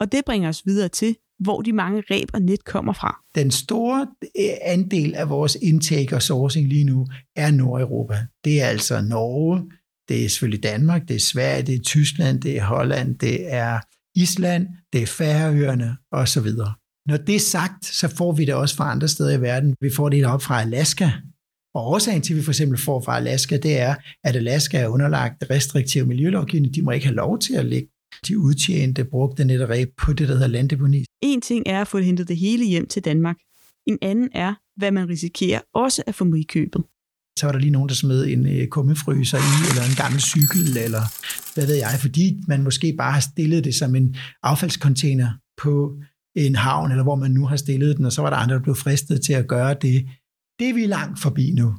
Og 0.00 0.12
det 0.12 0.24
bringer 0.26 0.48
os 0.48 0.62
videre 0.66 0.88
til, 0.88 1.16
hvor 1.38 1.62
de 1.62 1.72
mange 1.72 2.02
ræb 2.10 2.28
og 2.34 2.42
net 2.42 2.64
kommer 2.64 2.92
fra. 2.92 3.20
Den 3.34 3.50
store 3.50 4.06
øh, 4.22 4.54
andel 4.62 5.14
af 5.14 5.28
vores 5.28 5.56
intake 5.62 6.14
og 6.14 6.22
sourcing 6.22 6.68
lige 6.68 6.84
nu 6.84 7.06
er 7.36 7.50
Nordeuropa. 7.50 8.26
Det 8.44 8.62
er 8.62 8.66
altså 8.66 9.00
Norge, 9.00 9.62
det 10.08 10.24
er 10.24 10.28
selvfølgelig 10.28 10.62
Danmark, 10.62 11.08
det 11.08 11.16
er 11.16 11.20
Sverige, 11.20 11.62
det 11.62 11.74
er 11.74 11.82
Tyskland, 11.82 12.40
det 12.40 12.56
er 12.56 12.64
Holland, 12.64 13.18
det 13.18 13.52
er 13.52 13.80
Island, 14.16 14.68
det 14.92 15.02
er 15.02 15.06
Færøerne 15.06 15.96
osv. 16.12 16.50
Når 17.06 17.16
det 17.16 17.34
er 17.34 17.40
sagt, 17.40 17.86
så 17.86 18.08
får 18.08 18.32
vi 18.32 18.44
det 18.44 18.54
også 18.54 18.76
fra 18.76 18.90
andre 18.90 19.08
steder 19.08 19.38
i 19.38 19.40
verden. 19.40 19.74
Vi 19.80 19.90
får 19.90 20.08
det 20.08 20.26
op 20.26 20.42
fra 20.42 20.60
Alaska. 20.60 21.10
Og 21.74 21.86
årsagen 21.86 22.22
til, 22.22 22.34
at 22.34 22.38
vi 22.38 22.42
for 22.42 22.50
eksempel 22.50 22.78
får 22.78 23.00
fra 23.00 23.16
Alaska, 23.16 23.56
det 23.56 23.78
er, 23.78 23.94
at 24.24 24.36
Alaska 24.36 24.78
er 24.78 24.88
underlagt 24.88 25.44
restriktiv 25.50 26.06
miljølovgivning. 26.06 26.74
De 26.74 26.82
må 26.82 26.90
ikke 26.90 27.06
have 27.06 27.16
lov 27.16 27.38
til 27.38 27.54
at 27.54 27.66
lægge 27.66 27.88
de 28.28 28.38
udtjente 28.38 29.04
brugte 29.04 29.44
netteræb 29.44 29.88
på 29.98 30.12
det, 30.12 30.28
der 30.28 30.34
hedder 30.34 30.46
landdeponi. 30.46 31.04
En 31.22 31.40
ting 31.40 31.66
er 31.66 31.80
at 31.80 31.88
få 31.88 31.98
hentet 31.98 32.28
det 32.28 32.36
hele 32.36 32.64
hjem 32.64 32.86
til 32.86 33.04
Danmark. 33.04 33.36
En 33.86 33.98
anden 34.02 34.28
er, 34.34 34.54
hvad 34.76 34.90
man 34.90 35.08
risikerer 35.08 35.60
også 35.74 36.02
at 36.06 36.14
få 36.14 36.24
med 36.24 36.38
i 36.38 36.42
købet. 36.42 36.84
Så 37.38 37.46
var 37.46 37.52
der 37.52 37.58
lige 37.58 37.70
nogen, 37.70 37.88
der 37.88 37.94
smed 37.94 38.26
en 38.26 38.46
øh, 38.46 38.66
kummefryser 38.66 39.38
i, 39.38 39.52
eller 39.70 39.82
en 39.90 39.96
gammel 39.96 40.20
cykel, 40.20 40.76
eller 40.76 41.02
hvad 41.54 41.66
ved 41.66 41.74
jeg, 41.74 41.98
fordi 42.00 42.42
man 42.48 42.62
måske 42.62 42.94
bare 42.98 43.12
har 43.12 43.20
stillet 43.20 43.64
det 43.64 43.74
som 43.74 43.94
en 43.94 44.16
affaldskontainer 44.42 45.30
på 45.62 45.96
en 46.36 46.54
havn, 46.54 46.90
eller 46.90 47.02
hvor 47.02 47.14
man 47.14 47.30
nu 47.30 47.46
har 47.46 47.56
stillet 47.56 47.96
den, 47.96 48.04
og 48.04 48.12
så 48.12 48.22
var 48.22 48.30
der 48.30 48.36
andre, 48.36 48.54
der 48.54 48.62
blev 48.62 48.74
fristet 48.74 49.20
til 49.20 49.32
at 49.32 49.48
gøre 49.48 49.74
det. 49.74 50.06
Det 50.58 50.68
er 50.68 50.74
vi 50.74 50.86
langt 50.86 51.20
forbi 51.20 51.52
nu. 51.52 51.74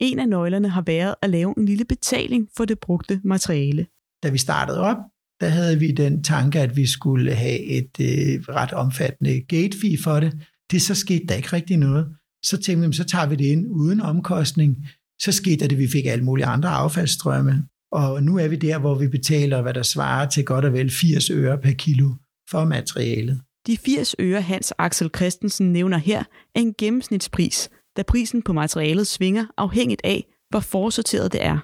En 0.00 0.18
af 0.18 0.28
nøglerne 0.28 0.68
har 0.68 0.82
været 0.86 1.14
at 1.22 1.30
lave 1.30 1.54
en 1.56 1.64
lille 1.64 1.84
betaling 1.84 2.48
for 2.56 2.64
det 2.64 2.78
brugte 2.78 3.20
materiale. 3.24 3.86
Da 4.22 4.30
vi 4.30 4.38
startede 4.38 4.80
op, 4.80 4.96
der 5.40 5.48
havde 5.48 5.78
vi 5.78 5.90
den 5.90 6.22
tanke, 6.22 6.60
at 6.60 6.76
vi 6.76 6.86
skulle 6.86 7.34
have 7.34 7.60
et 7.60 8.00
øh, 8.00 8.40
ret 8.48 8.72
omfattende 8.72 9.40
gate 9.40 9.78
fee 9.80 9.98
for 10.04 10.20
det. 10.20 10.32
Det 10.70 10.82
så 10.82 10.94
skete 10.94 11.26
der 11.28 11.34
ikke 11.34 11.52
rigtig 11.52 11.76
noget. 11.76 12.06
Så 12.44 12.56
tænkte 12.56 12.88
vi, 12.88 12.94
så 12.94 13.04
tager 13.04 13.26
vi 13.26 13.36
det 13.36 13.44
ind 13.44 13.66
uden 13.70 14.00
omkostning. 14.00 14.86
Så 15.24 15.32
skete 15.32 15.56
det, 15.56 15.72
at 15.72 15.78
vi 15.78 15.88
fik 15.88 16.06
alle 16.06 16.24
mulige 16.24 16.46
andre 16.46 16.68
affaldsstrømme. 16.68 17.64
Og 17.92 18.22
nu 18.22 18.38
er 18.38 18.48
vi 18.48 18.56
der, 18.56 18.78
hvor 18.78 18.94
vi 18.94 19.08
betaler, 19.08 19.62
hvad 19.62 19.74
der 19.74 19.82
svarer 19.82 20.28
til 20.28 20.44
godt 20.44 20.64
og 20.64 20.72
vel 20.72 20.90
80 20.90 21.30
øre 21.30 21.58
per 21.58 21.72
kilo 21.72 22.10
for 22.50 22.64
materialet. 22.64 23.40
De 23.66 23.76
80 23.76 24.14
øre 24.20 24.40
Hans 24.40 24.72
Axel 24.78 25.10
Christensen 25.16 25.72
nævner 25.72 25.98
her 25.98 26.18
er 26.54 26.60
en 26.60 26.74
gennemsnitspris, 26.78 27.70
da 27.96 28.02
prisen 28.02 28.42
på 28.42 28.52
materialet 28.52 29.06
svinger 29.06 29.46
afhængigt 29.56 30.00
af, 30.04 30.24
hvor 30.50 30.60
forsorteret 30.60 31.32
det 31.32 31.44
er. 31.44 31.58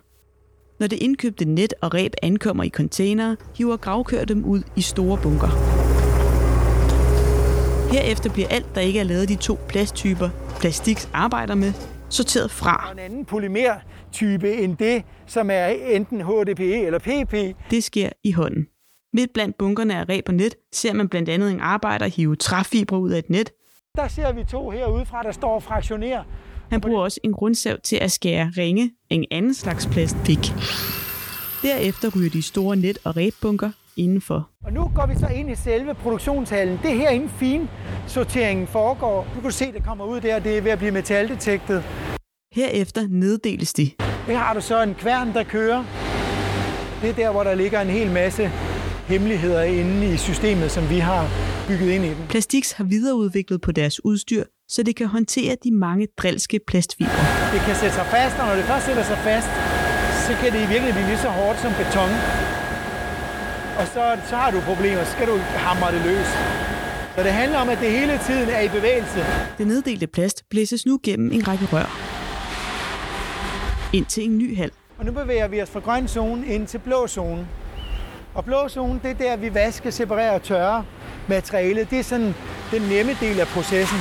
Når 0.81 0.87
det 0.87 1.03
indkøbte 1.03 1.45
net 1.45 1.75
og 1.83 1.95
ræb 1.95 2.13
ankommer 2.23 2.65
i 2.65 2.69
containere, 2.69 3.37
hiver 3.57 3.77
gravkør 3.77 4.25
dem 4.25 4.45
ud 4.45 4.63
i 4.77 4.81
store 4.81 5.19
bunker. 5.23 5.49
Herefter 7.93 8.33
bliver 8.33 8.49
alt, 8.49 8.75
der 8.75 8.81
ikke 8.81 9.01
er 9.01 9.05
lavet 9.05 9.29
de 9.29 9.37
to 9.37 9.59
plasttyper, 9.69 10.29
plastiks 10.61 11.09
arbejder 11.13 11.55
med, 11.55 11.73
sorteret 12.09 12.51
fra. 12.51 12.93
En 12.93 12.99
anden 12.99 13.25
polymertype 13.25 14.55
end 14.55 14.77
det, 14.77 15.03
som 15.27 15.51
er 15.51 15.67
enten 15.67 16.21
HDPE 16.21 16.87
eller 16.87 16.99
PP. 16.99 17.57
Det 17.71 17.85
sker 17.85 18.09
i 18.25 18.33
hånden. 18.33 18.67
Midt 19.13 19.33
blandt 19.35 19.59
bunkerne 19.59 19.99
af 19.99 20.09
ræb 20.09 20.25
og 20.29 20.35
net 20.35 20.55
ser 20.73 20.93
man 20.93 21.09
blandt 21.09 21.29
andet 21.29 21.51
en 21.51 21.61
arbejder 21.61 22.07
hive 22.07 22.37
træfibre 22.37 22.99
ud 22.99 23.11
af 23.11 23.19
et 23.19 23.31
net. 23.31 23.51
Der 23.97 24.09
ser 24.09 24.33
vi 24.33 24.45
to 24.45 24.71
herudefra, 24.71 25.23
der 25.23 25.33
står 25.33 25.55
og 25.55 25.63
fraktionerer. 25.63 26.25
Han 26.71 26.81
bruger 26.81 27.03
også 27.03 27.21
en 27.25 27.35
rundsav 27.35 27.77
til 27.85 27.97
at 27.97 28.11
skære 28.11 28.53
ringe, 28.57 28.91
en 29.11 29.25
anden 29.31 29.55
slags 29.55 29.87
plastik. 29.87 30.39
Derefter 31.63 32.11
ryger 32.17 32.31
de 32.31 32.43
store 32.43 32.77
net- 32.77 32.99
og 33.05 33.17
ræbbunker 33.17 33.71
indenfor. 33.99 34.49
Og 34.65 34.73
nu 34.73 34.91
går 34.95 35.07
vi 35.07 35.15
så 35.15 35.27
ind 35.27 35.51
i 35.51 35.55
selve 35.55 35.95
produktionshallen. 35.95 36.79
Det 36.83 36.91
er 36.91 36.95
herinde 36.95 37.29
fin 37.29 37.69
sorteringen 38.07 38.67
foregår. 38.67 39.27
Du 39.37 39.41
kan 39.41 39.53
se, 39.53 39.73
det 39.73 39.85
kommer 39.85 40.05
ud 40.05 40.21
der, 40.21 40.39
det 40.39 40.59
er 40.59 40.63
ved 40.63 40.71
at 40.71 40.79
blive 40.79 40.93
metaldetektet. 40.93 41.83
Herefter 42.53 43.07
neddeles 43.11 43.73
de. 43.73 43.91
Her 44.27 44.39
har 44.39 44.55
du 44.55 44.61
så 44.61 44.83
en 44.83 44.95
kværn, 44.95 45.35
der 45.35 45.45
kører. 45.45 45.85
Det 47.03 47.11
er 47.11 47.15
der, 47.15 47.31
hvor 47.31 47.45
der 47.45 47.55
ligger 47.55 47.81
en 47.81 47.89
hel 47.89 48.11
masse 48.11 48.51
hemmeligheder 49.09 49.63
inde 49.63 50.15
i 50.15 50.17
systemet, 50.17 50.71
som 50.71 50.91
vi 50.91 50.99
har 50.99 51.29
bygget 51.69 51.91
ind 51.91 52.05
i 52.05 52.09
den. 52.09 52.25
Plastix 52.29 52.73
har 52.73 52.85
videreudviklet 52.85 53.61
på 53.61 53.73
deres 53.73 54.05
udstyr, 54.05 54.45
så 54.69 54.83
det 54.83 54.97
kan 54.97 55.07
håndtere 55.07 55.57
de 55.65 55.71
mange 55.71 56.09
drilske 56.19 56.61
plastfibre. 56.67 57.23
Det 57.53 57.61
kan 57.67 57.75
sætte 57.75 57.95
sig 57.95 58.07
fast, 58.07 58.39
og 58.41 58.47
når 58.47 58.55
det 58.55 58.65
først 58.65 58.87
sætter 58.87 59.03
sig 59.03 59.19
fast, 59.29 59.51
så 60.27 60.33
kan 60.41 60.49
det 60.53 60.59
i 60.59 60.69
virkeligheden 60.73 60.95
blive 60.99 61.09
lige 61.13 61.23
så 61.27 61.31
hårdt 61.39 61.59
som 61.65 61.73
beton. 61.81 62.11
Og 63.79 63.87
så, 63.87 64.19
så 64.29 64.37
har 64.37 64.51
du 64.51 64.61
problemer, 64.61 65.05
så 65.05 65.13
skal 65.13 65.27
du 65.29 65.37
hamre 65.39 65.93
det 65.93 66.03
løs. 66.05 66.27
Så 67.17 67.23
det 67.23 67.33
handler 67.33 67.59
om, 67.59 67.69
at 67.69 67.79
det 67.79 67.91
hele 67.91 68.21
tiden 68.27 68.49
er 68.49 68.61
i 68.61 68.69
bevægelse. 68.69 69.25
Det 69.59 69.67
neddelte 69.67 70.07
plast 70.07 70.43
blæses 70.51 70.87
nu 70.87 70.99
gennem 71.03 71.33
en 71.33 71.49
række 71.49 71.65
rør. 71.73 71.89
Ind 73.93 74.07
til 74.07 74.25
en 74.25 74.39
ny 74.39 74.57
hal. 74.57 74.71
Og 74.99 75.05
nu 75.05 75.13
bevæger 75.13 75.49
vi 75.49 75.63
os 75.63 75.71
fra 75.71 75.81
grøn 75.81 76.09
zone 76.09 76.47
ind 76.47 76.67
til 76.67 76.79
blå 76.79 77.07
zone. 77.07 77.47
Og 78.35 78.45
blå 78.45 78.69
zone, 78.69 79.01
det 79.03 79.11
er 79.11 79.15
der, 79.15 79.37
vi 79.37 79.55
vasker, 79.55 79.91
separerer 79.91 80.33
og 80.33 80.43
tørrer 80.43 80.83
materialet. 81.29 81.91
Det 81.91 81.99
er 81.99 82.03
sådan 82.03 82.35
den 82.71 82.83
nemme 82.83 83.17
del 83.21 83.41
af 83.41 83.47
processen. 83.47 83.99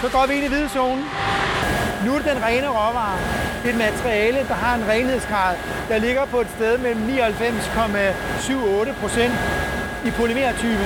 Så 0.00 0.08
går 0.12 0.26
vi 0.26 0.34
ind 0.34 0.44
i 0.44 0.48
hvide 0.48 0.68
zone. 0.68 1.02
Nu 2.06 2.14
er 2.14 2.18
det 2.18 2.26
den 2.34 2.42
rene 2.42 2.68
råvare. 2.68 3.18
Et 3.70 3.76
materiale, 3.86 4.38
der 4.50 4.56
har 4.64 4.74
en 4.80 4.84
renhedsgrad, 4.92 5.54
der 5.90 5.98
ligger 6.06 6.24
på 6.34 6.38
et 6.44 6.50
sted 6.56 6.72
mellem 6.78 7.02
99,78 7.08 9.00
procent 9.02 9.34
i 10.08 10.10
polymertype. 10.20 10.84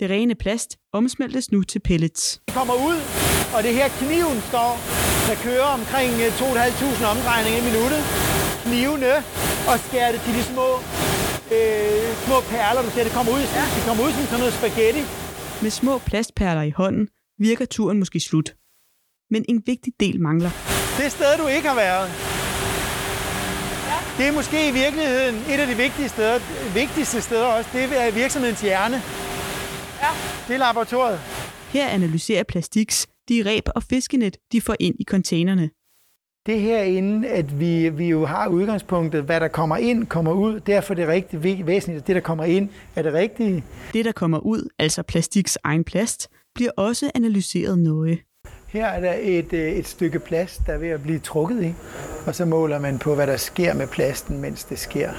Det 0.00 0.06
rene 0.14 0.34
plast 0.44 0.70
omsmeltes 0.98 1.52
nu 1.52 1.62
til 1.62 1.80
pellets. 1.88 2.40
Det 2.46 2.54
kommer 2.54 2.74
ud, 2.90 2.98
og 3.54 3.60
det 3.66 3.72
her 3.78 3.88
kniven 3.98 4.38
står, 4.50 4.70
der 5.28 5.36
kører 5.46 5.68
omkring 5.78 6.10
2.500 6.12 7.12
omdrejninger 7.12 7.58
i 7.62 7.64
minuttet. 7.68 8.02
Knivene, 8.64 9.12
og 9.70 9.76
skærer 9.86 10.10
det 10.14 10.20
til 10.26 10.32
de 10.38 10.42
små, 10.52 10.68
øh, 11.56 12.08
små 12.24 12.36
perler, 12.52 12.80
du 12.86 12.90
ser, 12.94 13.04
det 13.08 13.14
kommer 13.18 13.32
ud, 13.36 13.42
det 13.76 13.82
kommer 13.88 14.02
ud 14.06 14.12
som 14.16 14.24
sådan 14.30 14.42
noget 14.44 14.54
spaghetti. 14.60 15.02
Med 15.64 15.70
små 15.80 15.94
plastperler 16.08 16.64
i 16.70 16.72
hånden 16.80 17.04
virker 17.46 17.66
turen 17.74 17.98
måske 18.02 18.20
slut. 18.20 18.48
Men 19.32 19.42
en 19.52 19.58
vigtig 19.70 19.92
del 20.00 20.16
mangler. 20.28 20.77
Det 21.00 21.12
sted, 21.12 21.32
du 21.42 21.46
ikke 21.56 21.68
har 21.68 21.78
været, 21.86 22.08
det 24.18 24.26
er 24.26 24.32
måske 24.32 24.68
i 24.68 24.72
virkeligheden 24.72 25.34
et 25.52 25.60
af 25.62 25.66
de 25.66 25.76
vigtigste 25.76 26.08
steder, 26.08 26.38
vigtigste 26.74 27.20
steder 27.20 27.46
også, 27.46 27.70
det 27.72 27.82
er 27.82 28.12
virksomhedens 28.12 28.60
hjerne. 28.60 28.96
Ja. 30.02 30.10
Det 30.48 30.54
er 30.54 30.58
laboratoriet. 30.58 31.18
Her 31.72 31.88
analyserer 31.88 32.42
Plastix 32.42 33.06
de 33.28 33.42
ræb 33.46 33.62
og 33.74 33.82
fiskenet, 33.82 34.36
de 34.52 34.60
får 34.60 34.76
ind 34.80 34.94
i 35.00 35.04
containerne. 35.04 35.70
Det 36.46 36.60
herinde, 36.60 37.28
at 37.28 37.60
vi, 37.60 37.88
vi 37.88 38.08
jo 38.08 38.26
har 38.26 38.48
udgangspunktet, 38.48 39.24
hvad 39.24 39.40
der 39.40 39.48
kommer 39.48 39.76
ind, 39.76 40.06
kommer 40.06 40.32
ud. 40.32 40.60
Derfor 40.60 40.94
er 40.94 40.96
det 40.96 41.08
rigtig 41.08 41.66
væsentligt, 41.66 42.00
at 42.00 42.06
det, 42.06 42.14
der 42.14 42.20
kommer 42.20 42.44
ind, 42.44 42.68
er 42.96 43.02
det 43.02 43.12
rigtige. 43.12 43.64
Det, 43.92 44.04
der 44.04 44.12
kommer 44.12 44.38
ud, 44.38 44.68
altså 44.78 45.02
Plastix 45.02 45.56
egen 45.64 45.84
plast, 45.84 46.28
bliver 46.54 46.70
også 46.76 47.10
analyseret 47.14 47.78
nøje. 47.78 48.18
Her 48.68 48.86
er 48.86 49.00
der 49.00 49.14
et, 49.22 49.52
øh, 49.52 49.72
et 49.72 49.86
stykke 49.86 50.18
plast, 50.18 50.66
der 50.66 50.72
er 50.72 50.78
ved 50.78 50.88
at 50.88 51.02
blive 51.02 51.18
trukket 51.18 51.64
i, 51.64 51.72
og 52.26 52.34
så 52.34 52.44
måler 52.44 52.78
man 52.78 52.98
på, 52.98 53.14
hvad 53.14 53.26
der 53.26 53.36
sker 53.36 53.74
med 53.74 53.88
plasten, 53.88 54.40
mens 54.40 54.64
det 54.64 54.78
sker. 54.78 55.10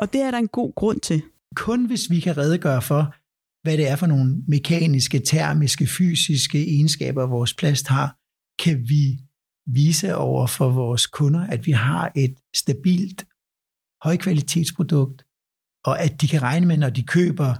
Og 0.00 0.12
det 0.12 0.20
er 0.20 0.30
der 0.30 0.38
en 0.38 0.48
god 0.48 0.74
grund 0.74 1.00
til. 1.00 1.22
Kun 1.56 1.86
hvis 1.86 2.10
vi 2.10 2.20
kan 2.20 2.36
redegøre 2.36 2.82
for, 2.82 3.14
hvad 3.62 3.76
det 3.76 3.88
er 3.88 3.96
for 3.96 4.06
nogle 4.06 4.42
mekaniske, 4.48 5.18
termiske, 5.18 5.86
fysiske 5.86 6.68
egenskaber, 6.68 7.26
vores 7.26 7.54
plast 7.54 7.88
har, 7.88 8.16
kan 8.62 8.88
vi 8.88 9.18
vise 9.66 10.16
over 10.16 10.46
for 10.46 10.68
vores 10.70 11.06
kunder, 11.06 11.46
at 11.46 11.66
vi 11.66 11.72
har 11.72 12.12
et 12.16 12.34
stabilt, 12.56 13.26
højkvalitetsprodukt, 14.02 15.24
og 15.84 16.00
at 16.00 16.20
de 16.20 16.28
kan 16.28 16.42
regne 16.42 16.66
med, 16.66 16.76
når 16.76 16.90
de 16.90 17.02
køber 17.02 17.54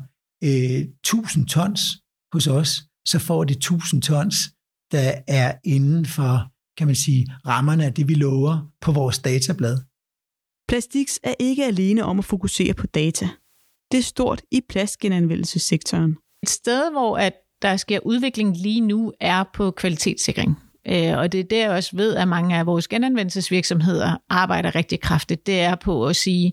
øh, 0.44 0.80
1000 0.80 1.46
tons 1.46 1.80
hos 2.32 2.46
os, 2.46 2.84
så 3.08 3.18
får 3.18 3.44
de 3.44 3.52
1000 3.52 4.02
tons, 4.02 4.36
der 4.92 5.12
er 5.26 5.54
inden 5.64 6.06
for, 6.06 6.52
kan 6.76 6.86
man 6.86 6.96
sige, 6.96 7.26
rammerne 7.46 7.84
af 7.84 7.94
det, 7.94 8.08
vi 8.08 8.14
lover 8.14 8.70
på 8.80 8.92
vores 8.92 9.18
datablad. 9.18 9.78
Plastix 10.68 11.16
er 11.22 11.34
ikke 11.38 11.64
alene 11.64 12.04
om 12.04 12.18
at 12.18 12.24
fokusere 12.24 12.74
på 12.74 12.86
data. 12.86 13.28
Det 13.92 13.98
er 13.98 14.02
stort 14.02 14.42
i 14.50 14.60
plastgenanvendelsessektoren. 14.68 16.16
Et 16.42 16.48
sted, 16.48 16.90
hvor 16.92 17.18
at 17.18 17.32
der 17.62 17.76
sker 17.76 17.98
udvikling 18.04 18.56
lige 18.56 18.80
nu, 18.80 19.12
er 19.20 19.44
på 19.54 19.70
kvalitetssikring. 19.70 20.58
Øh, 20.88 21.18
og 21.18 21.32
det 21.32 21.40
er 21.40 21.44
der, 21.44 21.62
jeg 21.62 21.70
også 21.70 21.96
ved, 21.96 22.16
at 22.16 22.28
mange 22.28 22.56
af 22.56 22.66
vores 22.66 22.88
genanvendelsesvirksomheder 22.88 24.16
arbejder 24.28 24.74
rigtig 24.74 25.00
kraftigt. 25.00 25.46
Det 25.46 25.60
er 25.60 25.74
på 25.74 26.06
at 26.06 26.16
sige, 26.16 26.52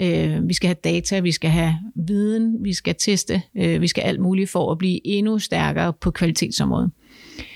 øh, 0.00 0.48
vi 0.48 0.54
skal 0.54 0.68
have 0.68 0.76
data, 0.84 1.20
vi 1.20 1.32
skal 1.32 1.50
have 1.50 1.74
viden, 2.06 2.64
vi 2.64 2.72
skal 2.72 2.94
teste, 2.98 3.42
øh, 3.56 3.80
vi 3.80 3.86
skal 3.86 4.02
alt 4.02 4.20
muligt 4.20 4.50
for 4.50 4.72
at 4.72 4.78
blive 4.78 5.06
endnu 5.06 5.38
stærkere 5.38 5.92
på 5.92 6.10
kvalitetsområdet. 6.10 6.90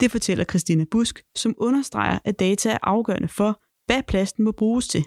Det 0.00 0.10
fortæller 0.10 0.44
Christine 0.44 0.86
Busk, 0.86 1.22
som 1.36 1.54
understreger, 1.58 2.18
at 2.24 2.38
data 2.40 2.70
er 2.70 2.78
afgørende 2.82 3.28
for, 3.28 3.60
hvad 3.86 4.02
plasten 4.08 4.44
må 4.44 4.52
bruges 4.52 4.88
til. 4.88 5.04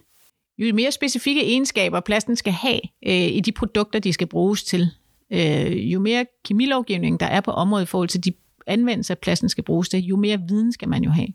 Jo 0.58 0.76
mere 0.76 0.92
specifikke 0.92 1.46
egenskaber 1.46 2.00
plasten 2.00 2.36
skal 2.36 2.54
have 2.54 2.80
øh, 3.08 3.28
i 3.36 3.40
de 3.40 3.52
produkter, 3.52 4.00
de 4.00 4.14
skal 4.14 4.28
bruges 4.28 4.64
til, 4.64 4.88
øh, 5.32 5.94
jo 5.94 6.00
mere 6.00 6.26
kemilovgivning 6.46 7.20
der 7.20 7.26
er 7.26 7.42
på 7.42 7.52
området 7.52 7.84
i 7.84 7.88
forhold 7.88 8.10
til 8.10 8.24
de 8.24 8.34
anvendelser, 8.68 9.16
plasten 9.16 9.50
skal 9.50 9.64
bruges 9.64 9.90
til, 9.90 10.04
jo 10.04 10.16
mere 10.16 10.42
viden 10.48 10.72
skal 10.72 10.90
man 10.90 11.04
jo 11.04 11.12
have. 11.12 11.28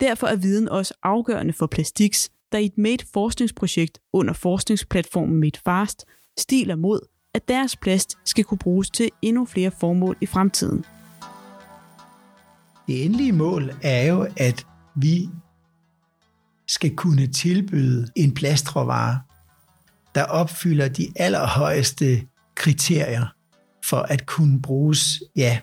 Derfor 0.00 0.26
er 0.26 0.36
viden 0.36 0.68
også 0.68 0.94
afgørende 1.02 1.52
for 1.52 1.66
Plastix, 1.66 2.28
der 2.52 2.58
i 2.58 2.64
et 2.64 2.78
MADE 2.78 3.04
forskningsprojekt 3.12 3.98
under 4.12 4.32
forskningsplatformen 4.34 5.40
MADE 5.40 5.58
Fast 5.64 6.04
stiler 6.38 6.76
mod, 6.76 7.00
at 7.34 7.48
deres 7.48 7.76
plast 7.76 8.18
skal 8.24 8.44
kunne 8.44 8.58
bruges 8.58 8.90
til 8.90 9.10
endnu 9.22 9.44
flere 9.44 9.70
formål 9.70 10.16
i 10.20 10.26
fremtiden. 10.26 10.84
Det 12.90 13.04
endelige 13.04 13.32
mål 13.32 13.70
er 13.82 14.06
jo, 14.06 14.26
at 14.36 14.66
vi 14.96 15.28
skal 16.68 16.96
kunne 16.96 17.26
tilbyde 17.26 18.06
en 18.16 18.34
plastråvare, 18.34 19.20
der 20.14 20.22
opfylder 20.22 20.88
de 20.88 21.06
allerhøjeste 21.16 22.22
kriterier 22.54 23.26
for 23.84 23.96
at 23.96 24.26
kunne 24.26 24.62
bruges, 24.62 25.22
ja, 25.36 25.58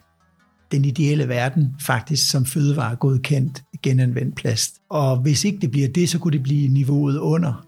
den 0.72 0.86
ideelle 0.86 1.28
verden 1.28 1.76
faktisk 1.82 2.32
som 2.32 2.46
fødevare 2.46 2.96
godkendt 2.96 3.64
genanvendt 3.84 4.36
plast. 4.36 4.76
Og 4.90 5.18
hvis 5.18 5.46
ikke 5.46 5.60
det 5.60 5.72
bliver 5.72 5.88
det, 5.88 6.10
så 6.10 6.20
kunne 6.20 6.34
det 6.34 6.44
blive 6.44 6.68
niveauet 6.68 7.18
under. 7.18 7.68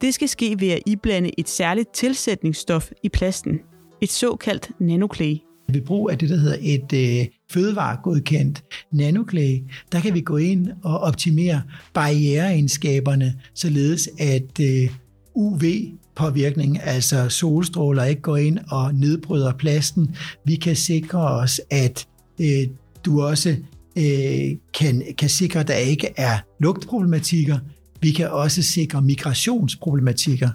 Det 0.00 0.14
skal 0.14 0.28
ske 0.28 0.56
ved 0.60 0.68
at 0.68 0.82
iblande 0.86 1.30
et 1.38 1.48
særligt 1.48 1.94
tilsætningsstof 1.94 2.90
i 3.02 3.08
plasten, 3.08 3.58
et 4.00 4.10
såkaldt 4.10 4.70
nanoklæge. 4.80 5.47
Ved 5.72 5.80
brug 5.80 6.10
af 6.10 6.18
det, 6.18 6.28
der 6.30 6.36
hedder 6.36 6.56
et 6.60 6.92
øh, 6.92 7.26
fødevaregodkendt 7.50 8.64
nanoclay, 8.92 9.62
der 9.92 10.00
kan 10.00 10.14
vi 10.14 10.20
gå 10.20 10.36
ind 10.36 10.68
og 10.82 10.98
optimere 10.98 11.62
barriereegenskaberne, 11.94 13.34
således 13.54 14.08
at 14.18 14.60
øh, 14.60 14.90
UV-påvirkning, 15.34 16.80
altså 16.82 17.28
solstråler, 17.28 18.04
ikke 18.04 18.22
går 18.22 18.36
ind 18.36 18.58
og 18.70 18.94
nedbryder 18.94 19.52
plasten. 19.52 20.16
Vi 20.44 20.54
kan 20.54 20.76
sikre 20.76 21.18
os, 21.18 21.60
at 21.70 22.06
øh, 22.40 22.68
du 23.04 23.22
også 23.22 23.56
øh, 23.98 24.56
kan, 24.74 25.02
kan 25.18 25.28
sikre, 25.28 25.60
at 25.60 25.68
der 25.68 25.74
ikke 25.74 26.08
er 26.16 26.38
lugtproblematikker. 26.60 27.58
Vi 28.00 28.10
kan 28.10 28.30
også 28.30 28.62
sikre 28.62 29.02
migrationsproblematikker, 29.02 30.50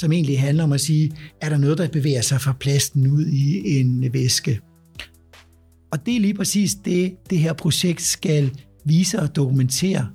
som 0.00 0.12
egentlig 0.12 0.40
handler 0.40 0.64
om 0.64 0.72
at 0.72 0.80
sige, 0.80 1.12
er 1.40 1.48
der 1.48 1.58
noget, 1.58 1.78
der 1.78 1.88
bevæger 1.88 2.20
sig 2.20 2.40
fra 2.40 2.52
plasten 2.60 3.06
ud 3.06 3.26
i 3.26 3.80
en 3.80 4.12
væske. 4.12 4.60
Og 5.92 6.06
det 6.06 6.16
er 6.16 6.20
lige 6.20 6.34
præcis 6.34 6.74
det, 6.74 7.16
det 7.30 7.38
her 7.38 7.52
projekt 7.52 8.02
skal 8.02 8.50
vise 8.84 9.20
og 9.20 9.36
dokumentere. 9.36 10.08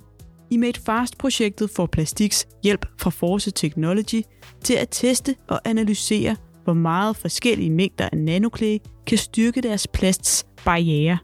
I 0.50 0.56
Made 0.56 0.80
Fast-projektet 0.86 1.70
får 1.70 1.86
Plastiks 1.86 2.46
hjælp 2.62 2.86
fra 2.98 3.10
Force 3.10 3.50
Technology 3.50 4.22
til 4.64 4.74
at 4.74 4.88
teste 4.90 5.34
og 5.48 5.60
analysere, 5.64 6.36
hvor 6.64 6.74
meget 6.74 7.16
forskellige 7.16 7.70
mængder 7.70 8.08
af 8.12 8.18
nanoclay 8.18 8.78
kan 9.06 9.18
styrke 9.18 9.60
deres 9.60 9.86
plasts 9.86 10.46
barriere. 10.64 11.18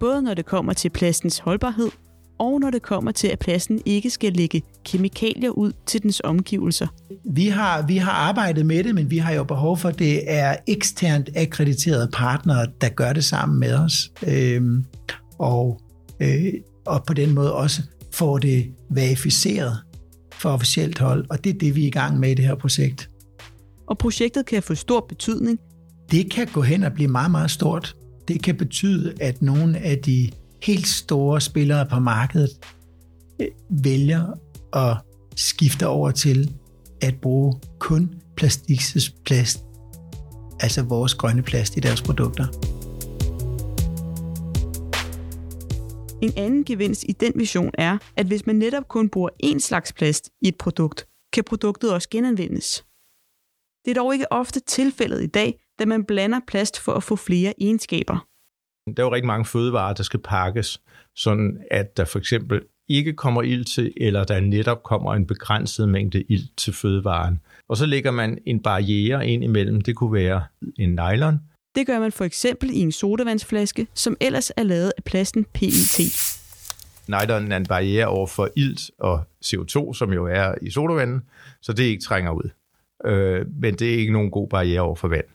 Både 0.00 0.22
når 0.22 0.34
det 0.34 0.46
kommer 0.46 0.72
til 0.72 0.90
plastens 0.90 1.38
holdbarhed, 1.38 1.90
og 2.38 2.60
når 2.60 2.70
det 2.70 2.82
kommer 2.82 3.12
til, 3.12 3.28
at 3.28 3.38
plasten 3.38 3.80
ikke 3.84 4.10
skal 4.10 4.32
lægge 4.32 4.62
kemikalier 4.84 5.50
ud 5.50 5.72
til 5.86 6.02
dens 6.02 6.20
omgivelser. 6.24 6.86
Vi 7.24 7.46
har, 7.46 7.86
vi 7.86 7.96
har 7.96 8.12
arbejdet 8.12 8.66
med 8.66 8.84
det, 8.84 8.94
men 8.94 9.10
vi 9.10 9.18
har 9.18 9.32
jo 9.32 9.44
behov 9.44 9.78
for, 9.78 9.88
at 9.88 9.98
det 9.98 10.32
er 10.32 10.56
eksternt 10.66 11.30
akkrediterede 11.36 12.08
partnere, 12.12 12.66
der 12.80 12.88
gør 12.88 13.12
det 13.12 13.24
sammen 13.24 13.60
med 13.60 13.74
os. 13.74 14.12
Øhm, 14.26 14.84
og, 15.38 15.80
øh, 16.20 16.52
og 16.86 17.04
på 17.04 17.14
den 17.14 17.34
måde 17.34 17.54
også 17.54 17.82
får 18.12 18.38
det 18.38 18.66
verificeret 18.90 19.78
for 20.32 20.50
officielt 20.50 20.98
hold, 20.98 21.26
og 21.30 21.44
det 21.44 21.54
er 21.54 21.58
det, 21.58 21.74
vi 21.74 21.82
er 21.82 21.86
i 21.86 21.90
gang 21.90 22.20
med 22.20 22.30
i 22.30 22.34
det 22.34 22.44
her 22.44 22.54
projekt. 22.54 23.10
Og 23.86 23.98
projektet 23.98 24.46
kan 24.46 24.62
få 24.62 24.74
stor 24.74 25.06
betydning. 25.08 25.58
Det 26.10 26.30
kan 26.30 26.46
gå 26.46 26.62
hen 26.62 26.82
og 26.82 26.92
blive 26.92 27.08
meget, 27.08 27.30
meget 27.30 27.50
stort. 27.50 27.96
Det 28.28 28.42
kan 28.42 28.56
betyde, 28.56 29.14
at 29.20 29.42
nogle 29.42 29.78
af 29.78 29.98
de 29.98 30.30
helt 30.66 30.86
store 30.86 31.40
spillere 31.40 31.86
på 31.86 31.98
markedet 31.98 32.50
øh, 33.40 33.48
vælger 33.70 34.32
at 34.72 34.96
skifte 35.36 35.86
over 35.86 36.10
til 36.10 36.54
at 37.02 37.14
bruge 37.22 37.60
kun 37.78 38.14
Plastiks' 38.40 39.22
plast, 39.24 39.64
altså 40.60 40.82
vores 40.82 41.14
grønne 41.14 41.42
plast 41.42 41.76
i 41.76 41.80
deres 41.80 42.02
produkter. 42.02 42.46
En 46.22 46.32
anden 46.36 46.64
gevinst 46.64 47.04
i 47.08 47.12
den 47.12 47.32
vision 47.36 47.70
er, 47.74 47.98
at 48.16 48.26
hvis 48.26 48.46
man 48.46 48.56
netop 48.56 48.88
kun 48.88 49.08
bruger 49.08 49.30
én 49.44 49.58
slags 49.58 49.92
plast 49.92 50.30
i 50.42 50.48
et 50.48 50.58
produkt, 50.58 51.06
kan 51.32 51.44
produktet 51.44 51.92
også 51.92 52.08
genanvendes. 52.10 52.84
Det 53.84 53.90
er 53.90 53.94
dog 53.94 54.12
ikke 54.12 54.32
ofte 54.32 54.60
tilfældet 54.60 55.22
i 55.22 55.26
dag, 55.26 55.60
da 55.78 55.84
man 55.84 56.04
blander 56.04 56.40
plast 56.46 56.80
for 56.80 56.92
at 56.92 57.02
få 57.02 57.16
flere 57.16 57.54
egenskaber. 57.60 58.26
Der 58.86 59.02
er 59.02 59.06
jo 59.06 59.14
rigtig 59.14 59.26
mange 59.26 59.44
fødevarer, 59.44 59.94
der 59.94 60.02
skal 60.02 60.20
pakkes, 60.20 60.80
sådan 61.16 61.58
at 61.70 61.96
der 61.96 62.04
for 62.04 62.18
eksempel 62.18 62.60
ikke 62.88 63.12
kommer 63.12 63.42
ild 63.42 63.64
til, 63.64 63.92
eller 63.96 64.24
der 64.24 64.40
netop 64.40 64.82
kommer 64.82 65.14
en 65.14 65.26
begrænset 65.26 65.88
mængde 65.88 66.22
ild 66.28 66.48
til 66.56 66.72
fødevaren. 66.72 67.40
Og 67.68 67.76
så 67.76 67.86
lægger 67.86 68.10
man 68.10 68.38
en 68.46 68.62
barriere 68.62 69.28
ind 69.28 69.44
imellem. 69.44 69.80
Det 69.80 69.96
kunne 69.96 70.12
være 70.12 70.44
en 70.78 70.90
nylon. 70.90 71.40
Det 71.74 71.86
gør 71.86 72.00
man 72.00 72.12
for 72.12 72.24
eksempel 72.24 72.70
i 72.70 72.78
en 72.78 72.92
sodavandsflaske, 72.92 73.86
som 73.94 74.16
ellers 74.20 74.50
er 74.56 74.62
lavet 74.62 74.92
af 74.96 75.04
plasten 75.04 75.44
PET. 75.44 76.00
Nylon 77.08 77.52
er 77.52 77.56
en 77.56 77.66
barriere 77.66 78.06
over 78.06 78.26
for 78.26 78.48
ilt 78.56 78.90
og 78.98 79.24
CO2, 79.44 79.94
som 79.94 80.12
jo 80.12 80.26
er 80.26 80.54
i 80.62 80.70
sodavanden, 80.70 81.22
så 81.62 81.72
det 81.72 81.84
ikke 81.84 82.02
trænger 82.02 82.30
ud. 82.30 82.50
Øh, 83.04 83.46
men 83.60 83.74
det 83.74 83.94
er 83.94 83.98
ikke 83.98 84.12
nogen 84.12 84.30
god 84.30 84.48
barriere 84.48 84.80
over 84.80 84.96
for 84.96 85.08
vand. 85.08 85.26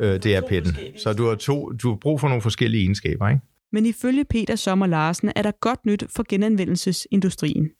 Øh, 0.00 0.22
det 0.22 0.36
er 0.36 0.40
petten. 0.40 0.76
Så 0.96 1.12
du 1.12 1.26
har, 1.26 1.34
to, 1.34 1.72
du 1.72 1.88
har 1.88 1.96
brug 1.96 2.20
for 2.20 2.28
nogle 2.28 2.42
forskellige 2.42 2.82
egenskaber, 2.82 3.28
ikke? 3.28 3.40
Men 3.72 3.86
ifølge 3.86 4.24
Peter 4.24 4.56
Sommer 4.56 4.86
Larsen 4.86 5.32
er 5.36 5.42
der 5.42 5.50
godt 5.60 5.86
nyt 5.86 6.04
for 6.16 6.24
genanvendelsesindustrien. 6.28 7.70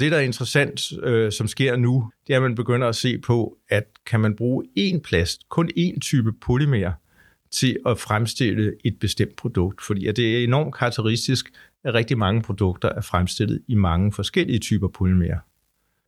Det, 0.00 0.12
der 0.12 0.18
er 0.18 0.22
interessant, 0.22 0.92
øh, 1.02 1.32
som 1.32 1.48
sker 1.48 1.76
nu, 1.76 2.10
det 2.26 2.32
er, 2.32 2.36
at 2.36 2.42
man 2.42 2.54
begynder 2.54 2.88
at 2.88 2.96
se 2.96 3.18
på, 3.18 3.58
at 3.68 3.84
kan 4.06 4.20
man 4.20 4.36
bruge 4.36 4.64
én 4.78 5.00
plast, 5.00 5.48
kun 5.48 5.70
én 5.78 5.98
type 6.00 6.32
polymer, 6.32 6.92
til 7.50 7.78
at 7.86 7.98
fremstille 7.98 8.72
et 8.84 8.98
bestemt 9.00 9.36
produkt. 9.36 9.82
Fordi 9.82 10.06
at 10.06 10.16
det 10.16 10.38
er 10.38 10.44
enormt 10.44 10.74
karakteristisk, 10.74 11.50
at 11.84 11.94
rigtig 11.94 12.18
mange 12.18 12.42
produkter 12.42 12.88
er 12.88 13.00
fremstillet 13.00 13.62
i 13.68 13.74
mange 13.74 14.12
forskellige 14.12 14.58
typer 14.58 14.88
polymer. 14.88 15.36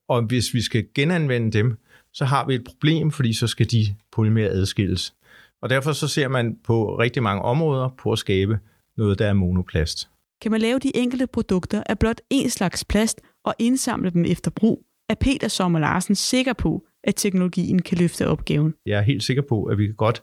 Og 0.09 0.23
hvis 0.23 0.55
vi 0.55 0.63
skal 0.63 0.87
genanvende 0.95 1.59
dem, 1.59 1.79
så 2.15 2.25
har 2.25 2.47
vi 2.47 2.55
et 2.55 2.65
problem, 2.65 3.11
fordi 3.11 3.33
så 3.33 3.47
skal 3.47 3.71
de 3.71 3.87
polymerer 4.13 4.51
adskilles. 4.51 5.15
Og 5.63 5.71
derfor 5.71 5.93
så 5.93 6.09
ser 6.09 6.29
man 6.29 6.57
på 6.65 6.99
rigtig 6.99 7.23
mange 7.23 7.43
områder 7.43 7.89
på 7.99 8.13
at 8.13 8.19
skabe 8.19 8.59
noget, 8.97 9.19
der 9.19 9.27
er 9.27 9.33
monoplast. 9.33 10.09
Kan 10.41 10.51
man 10.51 10.61
lave 10.61 10.79
de 10.79 10.97
enkelte 10.97 11.27
produkter 11.27 11.83
af 11.87 11.99
blot 11.99 12.21
én 12.35 12.49
slags 12.49 12.85
plast 12.85 13.21
og 13.45 13.55
indsamle 13.59 14.11
dem 14.11 14.25
efter 14.25 14.51
brug, 14.51 14.85
er 15.09 15.15
Peter 15.15 15.49
Sommer 15.49 15.79
Larsen 15.79 16.15
sikker 16.15 16.53
på, 16.53 16.87
at 17.05 17.15
teknologien 17.17 17.83
kan 17.83 17.99
løfte 17.99 18.29
opgaven. 18.29 18.75
Jeg 18.87 18.99
er 18.99 19.03
helt 19.03 19.23
sikker 19.23 19.43
på, 19.43 19.65
at 19.65 19.79
vi 19.79 19.87
kan 19.87 19.95
godt 19.95 20.23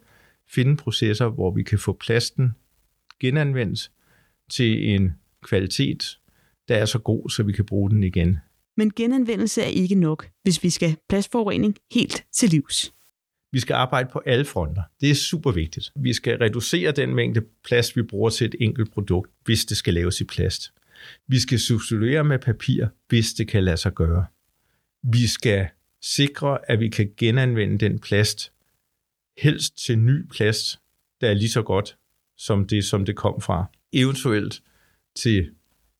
finde 0.50 0.78
processer, 0.78 1.28
hvor 1.28 1.52
vi 1.52 1.64
kan 1.64 1.80
få 1.80 1.94
plasten 1.94 2.52
genanvendt 3.20 3.92
til 4.52 4.90
en 4.90 5.16
kvalitet, 5.44 6.18
der 6.68 6.76
er 6.76 6.86
så 6.86 7.00
god, 7.00 7.30
så 7.30 7.44
vi 7.44 7.52
kan 7.52 7.66
bruge 7.66 7.90
den 7.90 8.04
igen. 8.04 8.40
Men 8.78 8.92
genanvendelse 8.96 9.62
er 9.62 9.68
ikke 9.68 9.96
nok, 9.96 10.30
hvis 10.44 10.64
vi 10.64 10.70
skal 10.70 10.98
plastforurening 11.10 11.76
helt 11.92 12.24
til 12.34 12.50
livs. 12.50 12.94
Vi 13.52 13.60
skal 13.60 13.74
arbejde 13.74 14.10
på 14.14 14.22
alle 14.26 14.46
fronter. 14.46 14.84
Det 15.02 15.12
er 15.12 15.16
super 15.16 15.52
vigtigt. 15.52 15.92
Vi 15.96 16.14
skal 16.14 16.38
reducere 16.38 16.92
den 16.92 17.16
mængde 17.16 17.42
plast, 17.64 17.96
vi 17.96 18.02
bruger 18.02 18.30
til 18.30 18.46
et 18.46 18.56
enkelt 18.60 18.92
produkt, 18.92 19.32
hvis 19.46 19.66
det 19.66 19.78
skal 19.78 19.94
laves 19.94 20.22
i 20.22 20.24
plast. 20.24 20.74
Vi 21.28 21.40
skal 21.40 21.60
substituere 21.60 22.24
med 22.24 22.40
papir, 22.40 22.88
hvis 23.08 23.34
det 23.34 23.48
kan 23.48 23.64
lade 23.64 23.78
sig 23.78 23.94
gøre. 23.94 24.26
Vi 25.04 25.28
skal 25.28 25.68
sikre, 26.02 26.72
at 26.72 26.80
vi 26.80 26.90
kan 26.90 27.14
genanvende 27.18 27.78
den 27.78 28.00
plast, 28.00 28.52
helst 29.38 29.86
til 29.86 30.00
ny 30.00 30.26
plast, 30.28 30.80
der 31.22 31.30
er 31.30 31.34
lige 31.34 31.50
så 31.50 31.62
godt 31.62 31.98
som 32.38 32.68
det, 32.68 32.86
som 32.86 33.06
det 33.06 33.16
kom 33.16 33.42
fra. 33.42 33.66
Eventuelt 33.94 34.64
til 35.16 35.52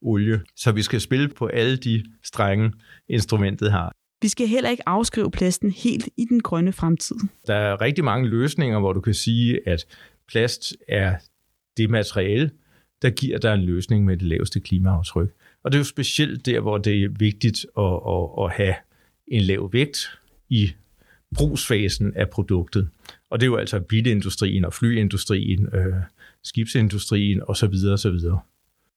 olie. 0.02 0.42
Så 0.56 0.72
vi 0.72 0.82
skal 0.82 1.02
spille 1.02 1.28
på 1.28 1.46
alle 1.46 1.78
de 1.78 2.04
strenge, 2.24 2.72
instrumentet 3.10 3.72
har. 3.72 3.92
Vi 4.22 4.28
skal 4.28 4.48
heller 4.48 4.70
ikke 4.70 4.90
afskrive 4.90 5.32
plasten 5.32 5.72
helt 5.72 6.10
i 6.18 6.26
den 6.26 6.42
grønne 6.42 6.74
fremtid. 6.74 7.16
Der 7.48 7.56
er 7.56 7.82
rigtig 7.82 8.04
mange 8.04 8.30
løsninger, 8.30 8.80
hvor 8.80 8.94
du 8.94 9.02
kan 9.02 9.14
sige, 9.14 9.60
at 9.70 9.86
plast 10.28 10.76
er 10.88 11.16
det 11.78 11.90
materiale, 11.90 12.52
der 13.02 13.10
giver 13.10 13.38
dig 13.38 13.54
en 13.54 13.64
løsning 13.64 14.06
med 14.06 14.18
det 14.18 14.28
laveste 14.28 14.60
klimaaftryk. 14.60 15.30
Og 15.64 15.72
det 15.72 15.78
er 15.78 15.80
jo 15.80 15.84
specielt 15.84 16.46
der, 16.46 16.60
hvor 16.60 16.78
det 16.78 17.04
er 17.04 17.10
vigtigt 17.10 17.66
at, 17.78 18.00
at, 18.08 18.46
at 18.46 18.52
have 18.52 18.76
en 19.28 19.42
lav 19.42 19.70
vægt 19.74 20.20
i 20.50 20.72
brugsfasen 21.36 22.14
af 22.16 22.30
produktet. 22.30 22.90
Og 23.30 23.40
det 23.40 23.46
er 23.46 23.52
jo 23.52 23.56
altså 23.56 23.80
bilindustrien 23.80 24.66
og 24.66 24.74
flyindustrien, 24.74 25.76
øh, 25.76 25.94
skibsindustrien 26.44 27.42
osv. 27.48 27.74
osv. 27.94 28.20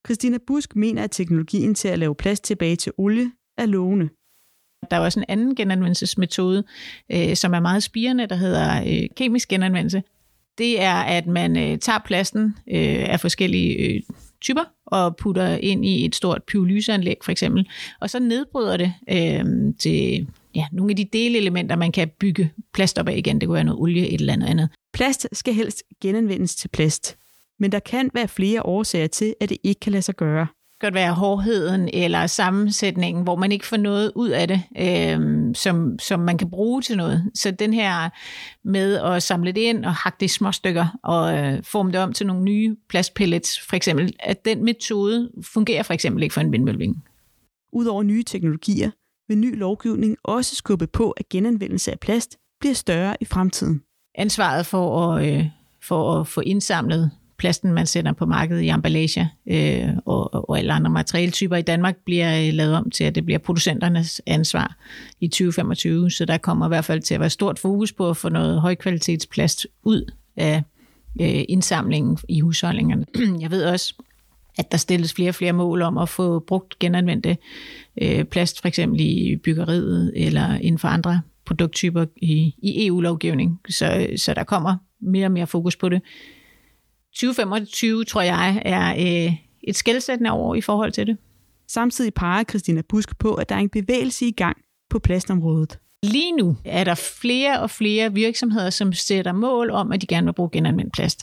Christina 0.06 0.38
Busk 0.46 0.76
mener, 0.76 1.04
at 1.04 1.10
teknologien 1.10 1.74
til 1.74 1.88
at 1.88 1.98
lave 1.98 2.14
plast 2.14 2.44
tilbage 2.44 2.76
til 2.76 2.92
olie 2.98 3.32
er 3.58 3.66
lovende. 3.66 4.08
Der 4.90 4.96
er 4.96 5.00
også 5.00 5.20
en 5.20 5.26
anden 5.28 5.54
genanvendelsesmetode, 5.54 6.64
øh, 7.12 7.36
som 7.36 7.54
er 7.54 7.60
meget 7.60 7.82
spirende, 7.82 8.26
der 8.26 8.36
hedder 8.36 8.82
øh, 8.86 9.08
kemisk 9.16 9.48
genanvendelse. 9.48 10.02
Det 10.58 10.82
er, 10.82 10.94
at 10.94 11.26
man 11.26 11.56
øh, 11.56 11.78
tager 11.78 11.98
plasten 12.04 12.44
øh, 12.44 13.10
af 13.10 13.20
forskellige 13.20 13.74
øh, 13.74 14.02
typer 14.40 14.64
og 14.86 15.16
putter 15.16 15.56
ind 15.56 15.84
i 15.84 16.04
et 16.04 16.14
stort 16.14 16.42
pyrolyseanlæg 16.42 17.16
for 17.22 17.32
eksempel, 17.32 17.68
og 18.00 18.10
så 18.10 18.18
nedbryder 18.18 18.76
det 18.76 18.94
øh, 19.10 19.74
til 19.78 20.26
ja, 20.54 20.66
nogle 20.72 20.90
af 20.90 20.96
de 20.96 21.04
delelementer, 21.12 21.76
man 21.76 21.92
kan 21.92 22.10
bygge 22.20 22.52
plast 22.74 22.98
op 22.98 23.08
af 23.08 23.16
igen. 23.16 23.40
Det 23.40 23.48
kunne 23.48 23.54
være 23.54 23.64
noget 23.64 23.80
olie, 23.80 24.08
et 24.08 24.20
eller 24.20 24.32
andet 24.32 24.46
andet. 24.46 24.68
Plast 24.92 25.28
skal 25.32 25.54
helst 25.54 25.82
genanvendes 26.02 26.56
til 26.56 26.68
plast, 26.68 27.16
men 27.60 27.72
der 27.72 27.78
kan 27.78 28.10
være 28.14 28.28
flere 28.28 28.66
årsager 28.66 29.06
til, 29.06 29.34
at 29.40 29.48
det 29.48 29.58
ikke 29.62 29.80
kan 29.80 29.92
lade 29.92 30.02
sig 30.02 30.14
gøre 30.14 30.46
godt 30.84 30.94
være 30.94 31.12
hårdheden 31.12 31.90
eller 31.92 32.26
sammensætningen, 32.26 33.22
hvor 33.22 33.36
man 33.36 33.52
ikke 33.52 33.66
får 33.66 33.76
noget 33.76 34.12
ud 34.14 34.28
af 34.28 34.48
det, 34.48 34.62
øh, 34.78 35.54
som, 35.54 35.98
som 35.98 36.20
man 36.20 36.38
kan 36.38 36.50
bruge 36.50 36.82
til 36.82 36.96
noget. 36.96 37.30
Så 37.34 37.50
den 37.50 37.74
her 37.74 38.10
med 38.64 38.98
at 38.98 39.22
samle 39.22 39.52
det 39.52 39.60
ind 39.60 39.84
og 39.84 39.94
hakke 39.94 40.16
det 40.20 40.26
i 40.26 40.28
små 40.28 40.52
stykker 40.52 40.98
og 41.02 41.38
øh, 41.38 41.62
forme 41.62 41.92
det 41.92 42.00
om 42.00 42.12
til 42.12 42.26
nogle 42.26 42.42
nye 42.42 42.76
plastpellets, 42.88 43.60
for 43.60 43.76
eksempel, 43.76 44.12
at 44.20 44.44
den 44.44 44.64
metode 44.64 45.30
fungerer 45.42 45.82
for 45.82 45.94
eksempel 45.94 46.22
ikke 46.22 46.32
for 46.32 46.40
en 46.40 46.52
vindmølving. 46.52 47.04
Udover 47.72 48.02
nye 48.02 48.22
teknologier 48.22 48.90
vil 49.28 49.38
ny 49.38 49.58
lovgivning 49.58 50.16
også 50.22 50.56
skubbe 50.56 50.86
på, 50.86 51.10
at 51.10 51.28
genanvendelse 51.28 51.92
af 51.92 52.00
plast 52.00 52.36
bliver 52.60 52.74
større 52.74 53.16
i 53.20 53.24
fremtiden. 53.24 53.82
Ansvaret 54.14 54.66
for 54.66 55.08
at, 55.08 55.34
øh, 55.34 55.46
for 55.82 56.20
at 56.20 56.26
få 56.26 56.40
indsamlet 56.40 57.10
plasten, 57.38 57.72
man 57.72 57.86
sender 57.86 58.12
på 58.12 58.26
markedet 58.26 58.62
i 58.62 58.68
emballage 58.68 59.30
øh, 59.46 59.88
og, 60.04 60.50
og 60.50 60.58
alle 60.58 60.72
andre 60.72 60.90
materialtyper 60.90 61.56
i 61.56 61.62
Danmark 61.62 61.96
bliver 62.04 62.46
øh, 62.46 62.54
lavet 62.54 62.74
om 62.74 62.90
til, 62.90 63.04
at 63.04 63.14
det 63.14 63.24
bliver 63.24 63.38
producenternes 63.38 64.20
ansvar 64.26 64.76
i 65.20 65.28
2025. 65.28 66.10
Så 66.10 66.24
der 66.24 66.38
kommer 66.38 66.66
i 66.66 66.68
hvert 66.68 66.84
fald 66.84 67.02
til 67.02 67.14
at 67.14 67.20
være 67.20 67.30
stort 67.30 67.58
fokus 67.58 67.92
på 67.92 68.10
at 68.10 68.16
få 68.16 68.28
noget 68.28 68.60
højkvalitetsplast 68.60 69.66
ud 69.82 70.12
af 70.36 70.62
øh, 71.20 71.44
indsamlingen 71.48 72.18
i 72.28 72.40
husholdningerne. 72.40 73.06
Jeg 73.42 73.50
ved 73.50 73.64
også, 73.64 73.94
at 74.58 74.72
der 74.72 74.78
stilles 74.78 75.14
flere 75.14 75.28
og 75.28 75.34
flere 75.34 75.52
mål 75.52 75.82
om 75.82 75.98
at 75.98 76.08
få 76.08 76.38
brugt 76.38 76.78
genanvendte 76.78 77.36
øh, 78.02 78.24
plast, 78.24 78.60
for 78.60 78.68
eksempel 78.68 79.00
i 79.00 79.36
byggeriet 79.44 80.12
eller 80.16 80.54
inden 80.54 80.78
for 80.78 80.88
andre 80.88 81.20
produkttyper 81.46 82.04
i, 82.16 82.54
i 82.58 82.86
EU-lovgivning. 82.86 83.60
Så, 83.68 84.06
så 84.16 84.34
der 84.34 84.44
kommer 84.44 84.76
mere 85.00 85.26
og 85.26 85.32
mere 85.32 85.46
fokus 85.46 85.76
på 85.76 85.88
det. 85.88 86.02
2025, 87.14 88.04
tror 88.04 88.22
jeg, 88.22 88.62
er 88.64 88.90
øh, 89.26 89.34
et 89.62 89.76
skældsættende 89.76 90.32
år 90.32 90.54
i 90.54 90.60
forhold 90.60 90.92
til 90.92 91.06
det. 91.06 91.16
Samtidig 91.68 92.14
peger 92.14 92.44
Christina 92.44 92.82
Busk 92.88 93.18
på, 93.18 93.34
at 93.34 93.48
der 93.48 93.54
er 93.54 93.58
en 93.58 93.68
bevægelse 93.68 94.26
i 94.26 94.30
gang 94.30 94.56
på 94.90 94.98
plastområdet. 94.98 95.78
Lige 96.02 96.32
nu 96.32 96.56
er 96.64 96.84
der 96.84 96.94
flere 96.94 97.60
og 97.60 97.70
flere 97.70 98.12
virksomheder, 98.12 98.70
som 98.70 98.92
sætter 98.92 99.32
mål 99.32 99.70
om, 99.70 99.92
at 99.92 100.02
de 100.02 100.06
gerne 100.06 100.26
vil 100.26 100.32
bruge 100.32 100.50
genanvendt 100.52 100.92
plast. 100.92 101.22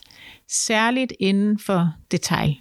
Særligt 0.50 1.14
inden 1.20 1.60
for 1.60 1.94
detail. 2.12 2.56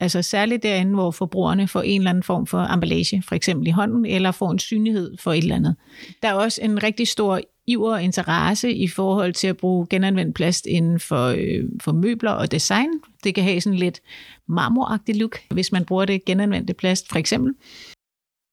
Altså 0.00 0.22
særligt 0.22 0.62
derinde, 0.62 0.94
hvor 0.94 1.10
forbrugerne 1.10 1.68
får 1.68 1.82
en 1.82 2.00
eller 2.00 2.10
anden 2.10 2.22
form 2.22 2.46
for 2.46 2.74
emballage, 2.74 3.22
for 3.28 3.34
eksempel 3.34 3.68
i 3.68 3.70
hånden, 3.70 4.06
eller 4.06 4.30
får 4.30 4.50
en 4.50 4.58
synlighed 4.58 5.16
for 5.20 5.32
et 5.32 5.38
eller 5.38 5.56
andet. 5.56 5.76
Der 6.22 6.28
er 6.28 6.34
også 6.34 6.60
en 6.62 6.82
rigtig 6.82 7.08
stor 7.08 7.40
iver 7.66 7.92
og 7.92 8.02
interesse 8.02 8.72
i 8.72 8.88
forhold 8.88 9.32
til 9.32 9.46
at 9.46 9.56
bruge 9.56 9.86
genanvendt 9.90 10.34
plast 10.34 10.66
inden 10.66 11.00
for, 11.00 11.26
øh, 11.26 11.64
for 11.80 11.92
møbler 11.92 12.30
og 12.30 12.50
design. 12.50 12.88
Det 13.24 13.34
kan 13.34 13.44
have 13.44 13.60
sådan 13.60 13.78
lidt 13.78 14.00
marmoragtigt 14.48 15.18
look, 15.18 15.38
hvis 15.50 15.72
man 15.72 15.84
bruger 15.84 16.04
det 16.04 16.24
genanvendte 16.24 16.74
plast, 16.74 17.08
for 17.08 17.16
eksempel. 17.16 17.54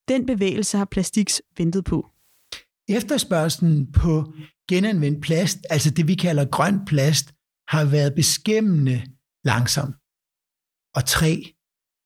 Den 0.07 0.25
bevægelse 0.25 0.77
har 0.77 0.85
Plastiks 0.85 1.41
ventet 1.57 1.85
på. 1.85 2.09
Efterspørgselen 2.89 3.91
på 3.91 4.33
genanvendt 4.69 5.21
plast, 5.21 5.59
altså 5.69 5.89
det 5.89 6.07
vi 6.07 6.15
kalder 6.15 6.45
grøn 6.45 6.85
plast, 6.85 7.33
har 7.67 7.85
været 7.85 8.15
beskæmmende 8.15 9.01
langsom 9.45 9.93
og 10.95 11.05
træ. 11.05 11.35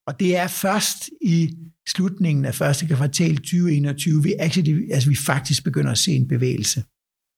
Og 0.08 0.20
det 0.20 0.38
er 0.38 0.48
først 0.48 1.10
i 1.22 1.58
slutningen 1.88 2.46
af 2.46 2.56
første 2.56 2.88
kvartal 2.88 3.36
2021, 3.38 4.24
vi, 4.24 4.34
actually, 4.40 4.92
altså 4.92 5.10
vi 5.10 5.16
faktisk 5.16 5.64
begynder 5.64 5.92
at 5.92 5.98
se 5.98 6.12
en 6.12 6.28
bevægelse. 6.28 6.84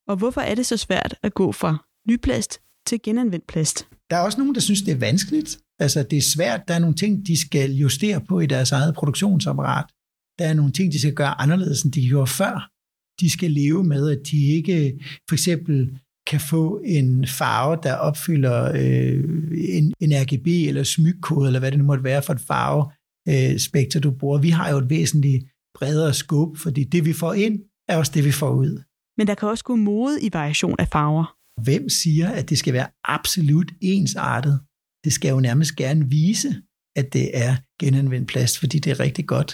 Og 0.10 0.18
hvorfor 0.18 0.42
er 0.42 0.56
det 0.56 0.66
så 0.66 0.78
svært 0.78 1.16
at 1.24 1.34
gå 1.34 1.52
fra 1.52 1.86
nyplast 2.10 2.60
til 2.88 3.00
genanvendt 3.04 3.48
plast? 3.48 3.88
Der 4.10 4.16
er 4.16 4.22
også 4.22 4.38
nogen, 4.38 4.56
der 4.56 4.62
synes, 4.62 4.82
det 4.82 4.92
er 4.92 4.98
vanskeligt. 4.98 5.60
Altså, 5.80 6.04
det 6.04 6.18
er 6.18 6.22
svært. 6.22 6.68
Der 6.68 6.74
er 6.74 6.80
nogle 6.80 6.96
ting, 6.96 7.28
de 7.28 7.42
skal 7.42 7.72
justere 7.72 8.22
på 8.22 8.40
i 8.40 8.46
deres 8.46 8.72
eget 8.72 8.96
produktionsapparat. 8.96 9.86
Der 10.40 10.46
er 10.46 10.54
nogle 10.54 10.72
ting, 10.72 10.92
de 10.94 11.00
skal 11.00 11.14
gøre 11.14 11.42
anderledes, 11.42 11.82
end 11.82 11.94
de 11.94 12.08
gjorde 12.08 12.28
før. 12.28 12.70
De 13.20 13.30
skal 13.30 13.52
leve 13.52 13.84
med, 13.84 14.10
at 14.10 14.20
de 14.32 14.46
ikke 14.46 15.00
for 15.30 15.36
eksempel 15.36 16.00
kan 16.28 16.40
få 16.40 16.82
en 16.86 17.28
farve, 17.28 17.78
der 17.84 17.94
opfylder 17.94 18.72
øh, 18.76 19.24
en, 19.78 19.94
en 20.00 20.12
RGB 20.14 20.48
eller 20.48 20.84
smykkode, 20.84 21.48
eller 21.48 21.60
hvad 21.60 21.72
det 21.72 21.80
nu 21.80 21.86
måtte 21.86 22.04
være 22.04 22.22
for 22.22 22.34
et 22.34 22.42
farve 22.42 22.92
øh, 23.30 24.04
du 24.04 24.12
bruger. 24.12 24.38
Vi 24.38 24.50
har 24.50 24.70
jo 24.72 24.78
et 24.78 24.90
væsentligt 24.90 25.46
bredere 25.76 26.14
scope, 26.14 26.60
fordi 26.60 26.84
det, 26.84 27.06
vi 27.06 27.14
får 27.14 27.34
ind, 27.34 27.60
er 27.88 27.98
også 27.98 28.12
det, 28.16 28.26
vi 28.26 28.32
får 28.32 28.52
ud. 28.52 28.89
Men 29.20 29.28
der 29.28 29.36
kan 29.36 29.50
også 29.50 29.64
gå 29.64 29.76
mode 29.76 30.16
i 30.26 30.30
variation 30.34 30.76
af 30.80 30.88
farver. 30.88 31.26
Hvem 31.66 31.90
siger, 31.90 32.30
at 32.40 32.50
det 32.50 32.58
skal 32.58 32.74
være 32.74 32.90
absolut 33.04 33.72
ensartet? 33.82 34.56
Det 35.04 35.14
skal 35.14 35.30
jo 35.30 35.40
nærmest 35.40 35.76
gerne 35.76 36.10
vise, 36.10 36.50
at 37.00 37.14
det 37.14 37.38
er 37.46 37.52
genanvendt 37.82 38.28
plast, 38.28 38.60
fordi 38.60 38.78
det 38.80 38.92
er 38.92 39.00
rigtig 39.00 39.26
godt. 39.28 39.52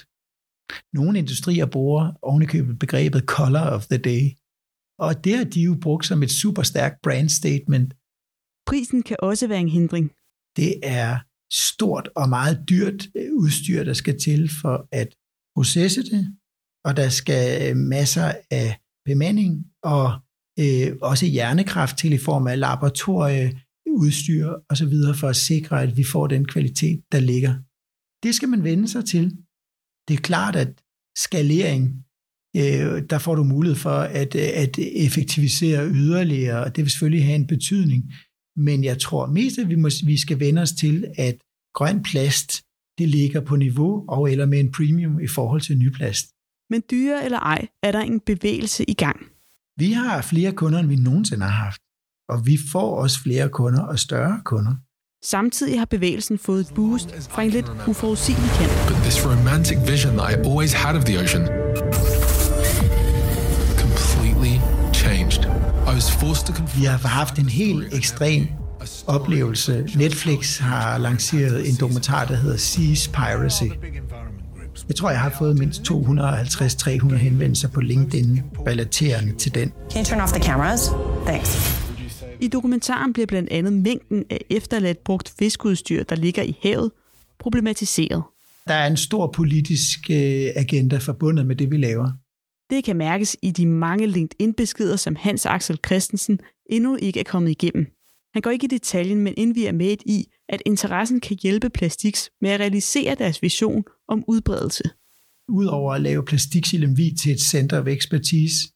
Nogle 0.97 1.19
industrier 1.19 1.65
bruger 1.65 2.03
ovenikøbet 2.21 2.79
begrebet 2.79 3.21
color 3.35 3.67
of 3.75 3.87
the 3.91 3.97
day, 4.11 4.23
og 5.05 5.11
det 5.23 5.33
har 5.37 5.47
de 5.55 5.61
jo 5.61 5.73
brugt 5.85 6.05
som 6.05 6.23
et 6.23 6.31
super 6.31 6.63
stærkt 6.71 6.97
brand 7.05 7.29
statement. 7.29 7.89
Prisen 8.69 9.01
kan 9.03 9.17
også 9.19 9.47
være 9.47 9.59
en 9.67 9.75
hindring. 9.77 10.05
Det 10.59 10.73
er 10.83 11.11
stort 11.69 12.09
og 12.15 12.29
meget 12.29 12.57
dyrt 12.69 13.01
øh, 13.15 13.29
udstyr, 13.43 13.83
der 13.83 13.93
skal 13.93 14.19
til 14.19 14.41
for 14.61 14.87
at 14.91 15.09
processe 15.55 16.01
det, 16.11 16.23
og 16.87 16.97
der 16.97 17.09
skal 17.09 17.45
øh, 17.63 17.77
masser 17.77 18.27
af 18.51 18.69
bemanding 19.05 19.65
og 19.83 20.05
øh, 20.59 20.95
også 21.01 21.25
hjernekraft 21.25 21.97
til 21.97 22.13
i 22.13 22.17
form 22.17 22.47
af 22.47 22.59
laboratorieudstyr 22.59 24.47
osv. 24.69 24.93
for 25.19 25.27
at 25.27 25.35
sikre, 25.35 25.83
at 25.83 25.97
vi 25.97 26.03
får 26.03 26.27
den 26.27 26.45
kvalitet, 26.45 27.01
der 27.11 27.19
ligger. 27.19 27.53
Det 28.23 28.35
skal 28.35 28.49
man 28.49 28.63
vende 28.63 28.87
sig 28.87 29.05
til. 29.05 29.37
Det 30.07 30.13
er 30.13 30.21
klart, 30.21 30.55
at 30.55 30.81
skalering 31.17 32.05
øh, 32.57 33.03
der 33.09 33.17
får 33.17 33.35
du 33.35 33.43
mulighed 33.43 33.75
for 33.75 33.99
at, 34.21 34.35
at 34.35 34.79
effektivisere 34.79 35.89
yderligere, 35.89 36.63
og 36.63 36.75
det 36.75 36.83
vil 36.83 36.91
selvfølgelig 36.91 37.25
have 37.25 37.35
en 37.35 37.47
betydning. 37.47 38.13
Men 38.55 38.83
jeg 38.83 38.99
tror 38.99 39.27
mest, 39.27 39.57
at 39.59 39.69
vi, 39.69 39.75
må, 39.75 39.89
vi 40.05 40.17
skal 40.17 40.39
vende 40.39 40.61
os 40.61 40.71
til, 40.71 41.07
at 41.17 41.37
grøn 41.73 42.03
plast, 42.03 42.61
det 42.97 43.09
ligger 43.09 43.41
på 43.41 43.55
niveau 43.55 44.05
og 44.07 44.31
eller 44.31 44.45
med 44.45 44.59
en 44.59 44.71
premium 44.71 45.19
i 45.19 45.27
forhold 45.27 45.61
til 45.61 45.77
ny 45.77 45.89
plast. 45.89 46.34
Men 46.69 46.81
dyre 46.91 47.25
eller 47.25 47.39
ej, 47.39 47.67
er 47.83 47.91
der 47.91 47.99
en 47.99 48.19
bevægelse 48.19 48.83
i 48.87 48.93
gang. 48.93 49.19
Vi 49.77 49.91
har 49.91 50.21
flere 50.21 50.51
kunder, 50.51 50.79
end 50.79 50.87
vi 50.87 50.95
nogensinde 50.95 51.45
har 51.45 51.63
haft. 51.65 51.81
Og 52.29 52.45
vi 52.45 52.57
får 52.71 52.95
også 52.95 53.19
flere 53.19 53.49
kunder 53.49 53.83
og 53.83 53.99
større 53.99 54.41
kunder. 54.45 54.75
Samtidig 55.25 55.79
har 55.79 55.85
bevægelsen 55.85 56.37
fået 56.37 56.59
et 56.59 56.73
boost 56.75 57.29
fra 57.29 57.41
en 57.43 57.49
lidt 57.49 57.71
uforudsigelig 57.87 58.49
kant. 58.49 58.71
But 58.87 58.97
this 59.03 59.25
romantic 59.25 59.77
vision 59.91 60.17
that 60.17 60.31
I 60.31 60.49
always 60.49 60.73
had 60.73 60.95
of 60.95 61.03
the 61.05 61.19
ocean 61.19 61.65
changed. 65.05 65.45
I 65.87 65.93
was 65.93 66.09
forced 66.09 66.47
to 66.47 66.53
Vi 66.75 66.83
har 66.83 67.07
haft 67.07 67.39
en 67.39 67.49
helt 67.49 67.93
ekstrem 67.93 68.47
oplevelse. 69.07 69.89
Netflix 69.95 70.57
har 70.57 70.97
lanceret 70.97 71.69
en 71.69 71.75
dokumentar, 71.79 72.25
der 72.25 72.35
hedder 72.35 72.57
Seas 72.57 73.07
Piracy. 73.07 73.69
Jeg 74.87 74.95
tror, 74.95 75.09
jeg 75.09 75.19
har 75.19 75.35
fået 75.37 75.59
mindst 75.59 75.81
250-300 75.91 77.15
henvendelser 77.15 77.69
på 77.69 77.81
LinkedIn 77.81 78.41
relaterende 78.67 79.35
til 79.35 79.55
den. 79.55 79.71
Can 79.91 80.01
you 80.01 80.05
turn 80.05 80.21
off 80.21 80.31
the 80.31 80.43
cameras? 80.43 80.89
Thanks. 81.25 81.81
I 82.41 82.47
dokumentaren 82.47 83.13
bliver 83.13 83.25
blandt 83.25 83.49
andet 83.49 83.73
mængden 83.73 84.23
af 84.29 84.45
efterladt 84.49 85.03
brugt 85.03 85.33
fiskeudstyr, 85.39 86.03
der 86.03 86.15
ligger 86.15 86.43
i 86.43 86.57
havet, 86.63 86.91
problematiseret. 87.39 88.23
Der 88.67 88.73
er 88.73 88.87
en 88.87 88.97
stor 88.97 89.31
politisk 89.31 89.99
øh, 90.09 90.47
agenda 90.55 90.97
forbundet 90.97 91.45
med 91.45 91.55
det, 91.55 91.71
vi 91.71 91.77
laver. 91.77 92.11
Det 92.69 92.83
kan 92.83 92.95
mærkes 92.95 93.37
i 93.41 93.51
de 93.51 93.65
mange 93.65 94.07
LinkedIn-beskeder, 94.07 94.95
som 94.95 95.15
Hans 95.15 95.45
Axel 95.45 95.79
Christensen 95.85 96.39
endnu 96.69 96.97
ikke 97.01 97.19
er 97.19 97.23
kommet 97.23 97.51
igennem. 97.51 97.85
Han 98.35 98.41
går 98.41 98.49
ikke 98.49 98.65
i 98.65 98.77
detaljen, 98.77 99.21
men 99.21 99.33
indviger 99.37 99.71
med 99.71 99.97
i, 100.05 100.27
at 100.49 100.61
interessen 100.65 101.19
kan 101.19 101.37
hjælpe 101.43 101.69
Plastiks 101.69 102.29
med 102.41 102.49
at 102.49 102.59
realisere 102.59 103.15
deres 103.15 103.41
vision 103.41 103.83
om 104.07 104.23
udbredelse. 104.27 104.83
Udover 105.49 105.93
at 105.93 106.01
lave 106.01 106.25
Plastiks 106.25 106.73
i 106.73 106.77
Lemvi 106.77 107.15
til 107.19 107.31
et 107.31 107.41
center 107.41 107.81
of 107.81 107.87
expertise, 107.87 108.67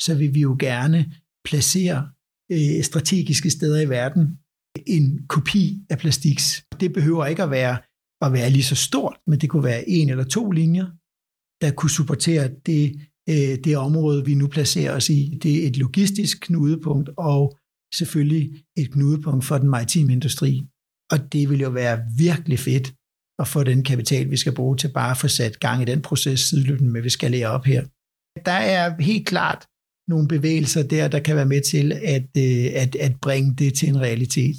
så 0.00 0.14
vil 0.14 0.34
vi 0.34 0.40
jo 0.40 0.56
gerne 0.58 1.12
placere 1.44 2.08
øh, 2.52 2.82
strategiske 2.82 3.50
steder 3.50 3.80
i 3.80 3.88
verden 3.88 4.38
en 4.86 5.26
kopi 5.28 5.78
af 5.90 5.98
Plastiks. 5.98 6.64
Det 6.80 6.92
behøver 6.92 7.26
ikke 7.26 7.42
at 7.42 7.50
være, 7.50 7.78
at 8.20 8.32
være 8.32 8.50
lige 8.50 8.62
så 8.62 8.74
stort, 8.74 9.16
men 9.26 9.40
det 9.40 9.50
kunne 9.50 9.64
være 9.64 9.88
en 9.88 10.08
eller 10.08 10.24
to 10.24 10.50
linjer, 10.50 10.86
der 11.60 11.70
kunne 11.70 11.90
supportere 11.90 12.50
det 12.66 13.00
øh, 13.28 13.58
det 13.64 13.76
område, 13.76 14.24
vi 14.24 14.34
nu 14.34 14.46
placerer 14.46 14.96
os 14.96 15.10
i. 15.10 15.38
Det 15.42 15.62
er 15.62 15.68
et 15.68 15.76
logistisk 15.76 16.40
knudepunkt, 16.40 17.10
og 17.16 17.57
selvfølgelig 17.94 18.64
et 18.76 18.92
knudepunkt 18.92 19.44
for 19.44 19.58
den 19.58 19.68
maritime 19.68 20.12
industri. 20.12 20.62
Og 21.10 21.32
det 21.32 21.50
vil 21.50 21.60
jo 21.60 21.70
være 21.70 22.00
virkelig 22.18 22.58
fedt 22.58 22.94
at 23.38 23.48
få 23.48 23.64
den 23.64 23.84
kapital, 23.84 24.30
vi 24.30 24.36
skal 24.36 24.54
bruge 24.54 24.76
til 24.76 24.92
bare 24.92 25.10
at 25.10 25.16
få 25.16 25.28
sat 25.28 25.60
gang 25.60 25.82
i 25.82 25.84
den 25.84 26.02
proces 26.02 26.40
sideløbende 26.40 26.92
med, 26.92 27.00
at 27.00 27.04
vi 27.04 27.10
skal 27.10 27.30
lære 27.30 27.48
op 27.48 27.64
her. 27.64 27.84
Der 28.44 28.52
er 28.52 29.02
helt 29.02 29.26
klart 29.26 29.66
nogle 30.08 30.28
bevægelser 30.28 30.82
der, 30.82 31.08
der 31.08 31.20
kan 31.20 31.36
være 31.36 31.46
med 31.46 31.60
til 31.60 31.92
at, 31.92 32.28
øh, 32.36 32.82
at, 32.82 32.96
at 32.96 33.12
bringe 33.22 33.54
det 33.54 33.74
til 33.74 33.88
en 33.88 34.00
realitet. 34.00 34.56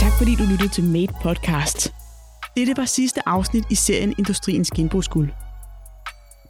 Tak 0.00 0.12
fordi 0.18 0.34
du 0.34 0.44
lyttede 0.50 0.72
til 0.72 0.84
Made 0.84 1.12
Podcast. 1.22 1.92
Dette 2.56 2.72
var 2.76 2.84
sidste 2.84 3.28
afsnit 3.28 3.64
i 3.70 3.74
serien 3.74 4.14
Industriens 4.18 4.70
Genbrugsguld. 4.70 5.30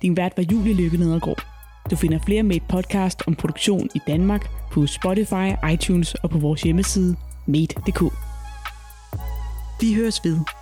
Din 0.02 0.16
vært 0.16 0.36
var 0.36 0.42
Julie 0.52 0.74
Lykke 0.74 0.96
Nedergaard. 0.96 1.46
Du 1.90 1.96
finder 1.96 2.18
flere 2.26 2.42
Made 2.42 2.64
podcast 2.68 3.22
om 3.26 3.34
produktion 3.34 3.88
i 3.94 4.00
Danmark 4.06 4.48
på 4.72 4.86
Spotify, 4.86 5.48
iTunes 5.72 6.14
og 6.14 6.30
på 6.30 6.38
vores 6.38 6.62
hjemmeside 6.62 7.16
made.dk. 7.46 8.02
Vi 9.80 9.94
høres 9.94 10.20
ved. 10.24 10.61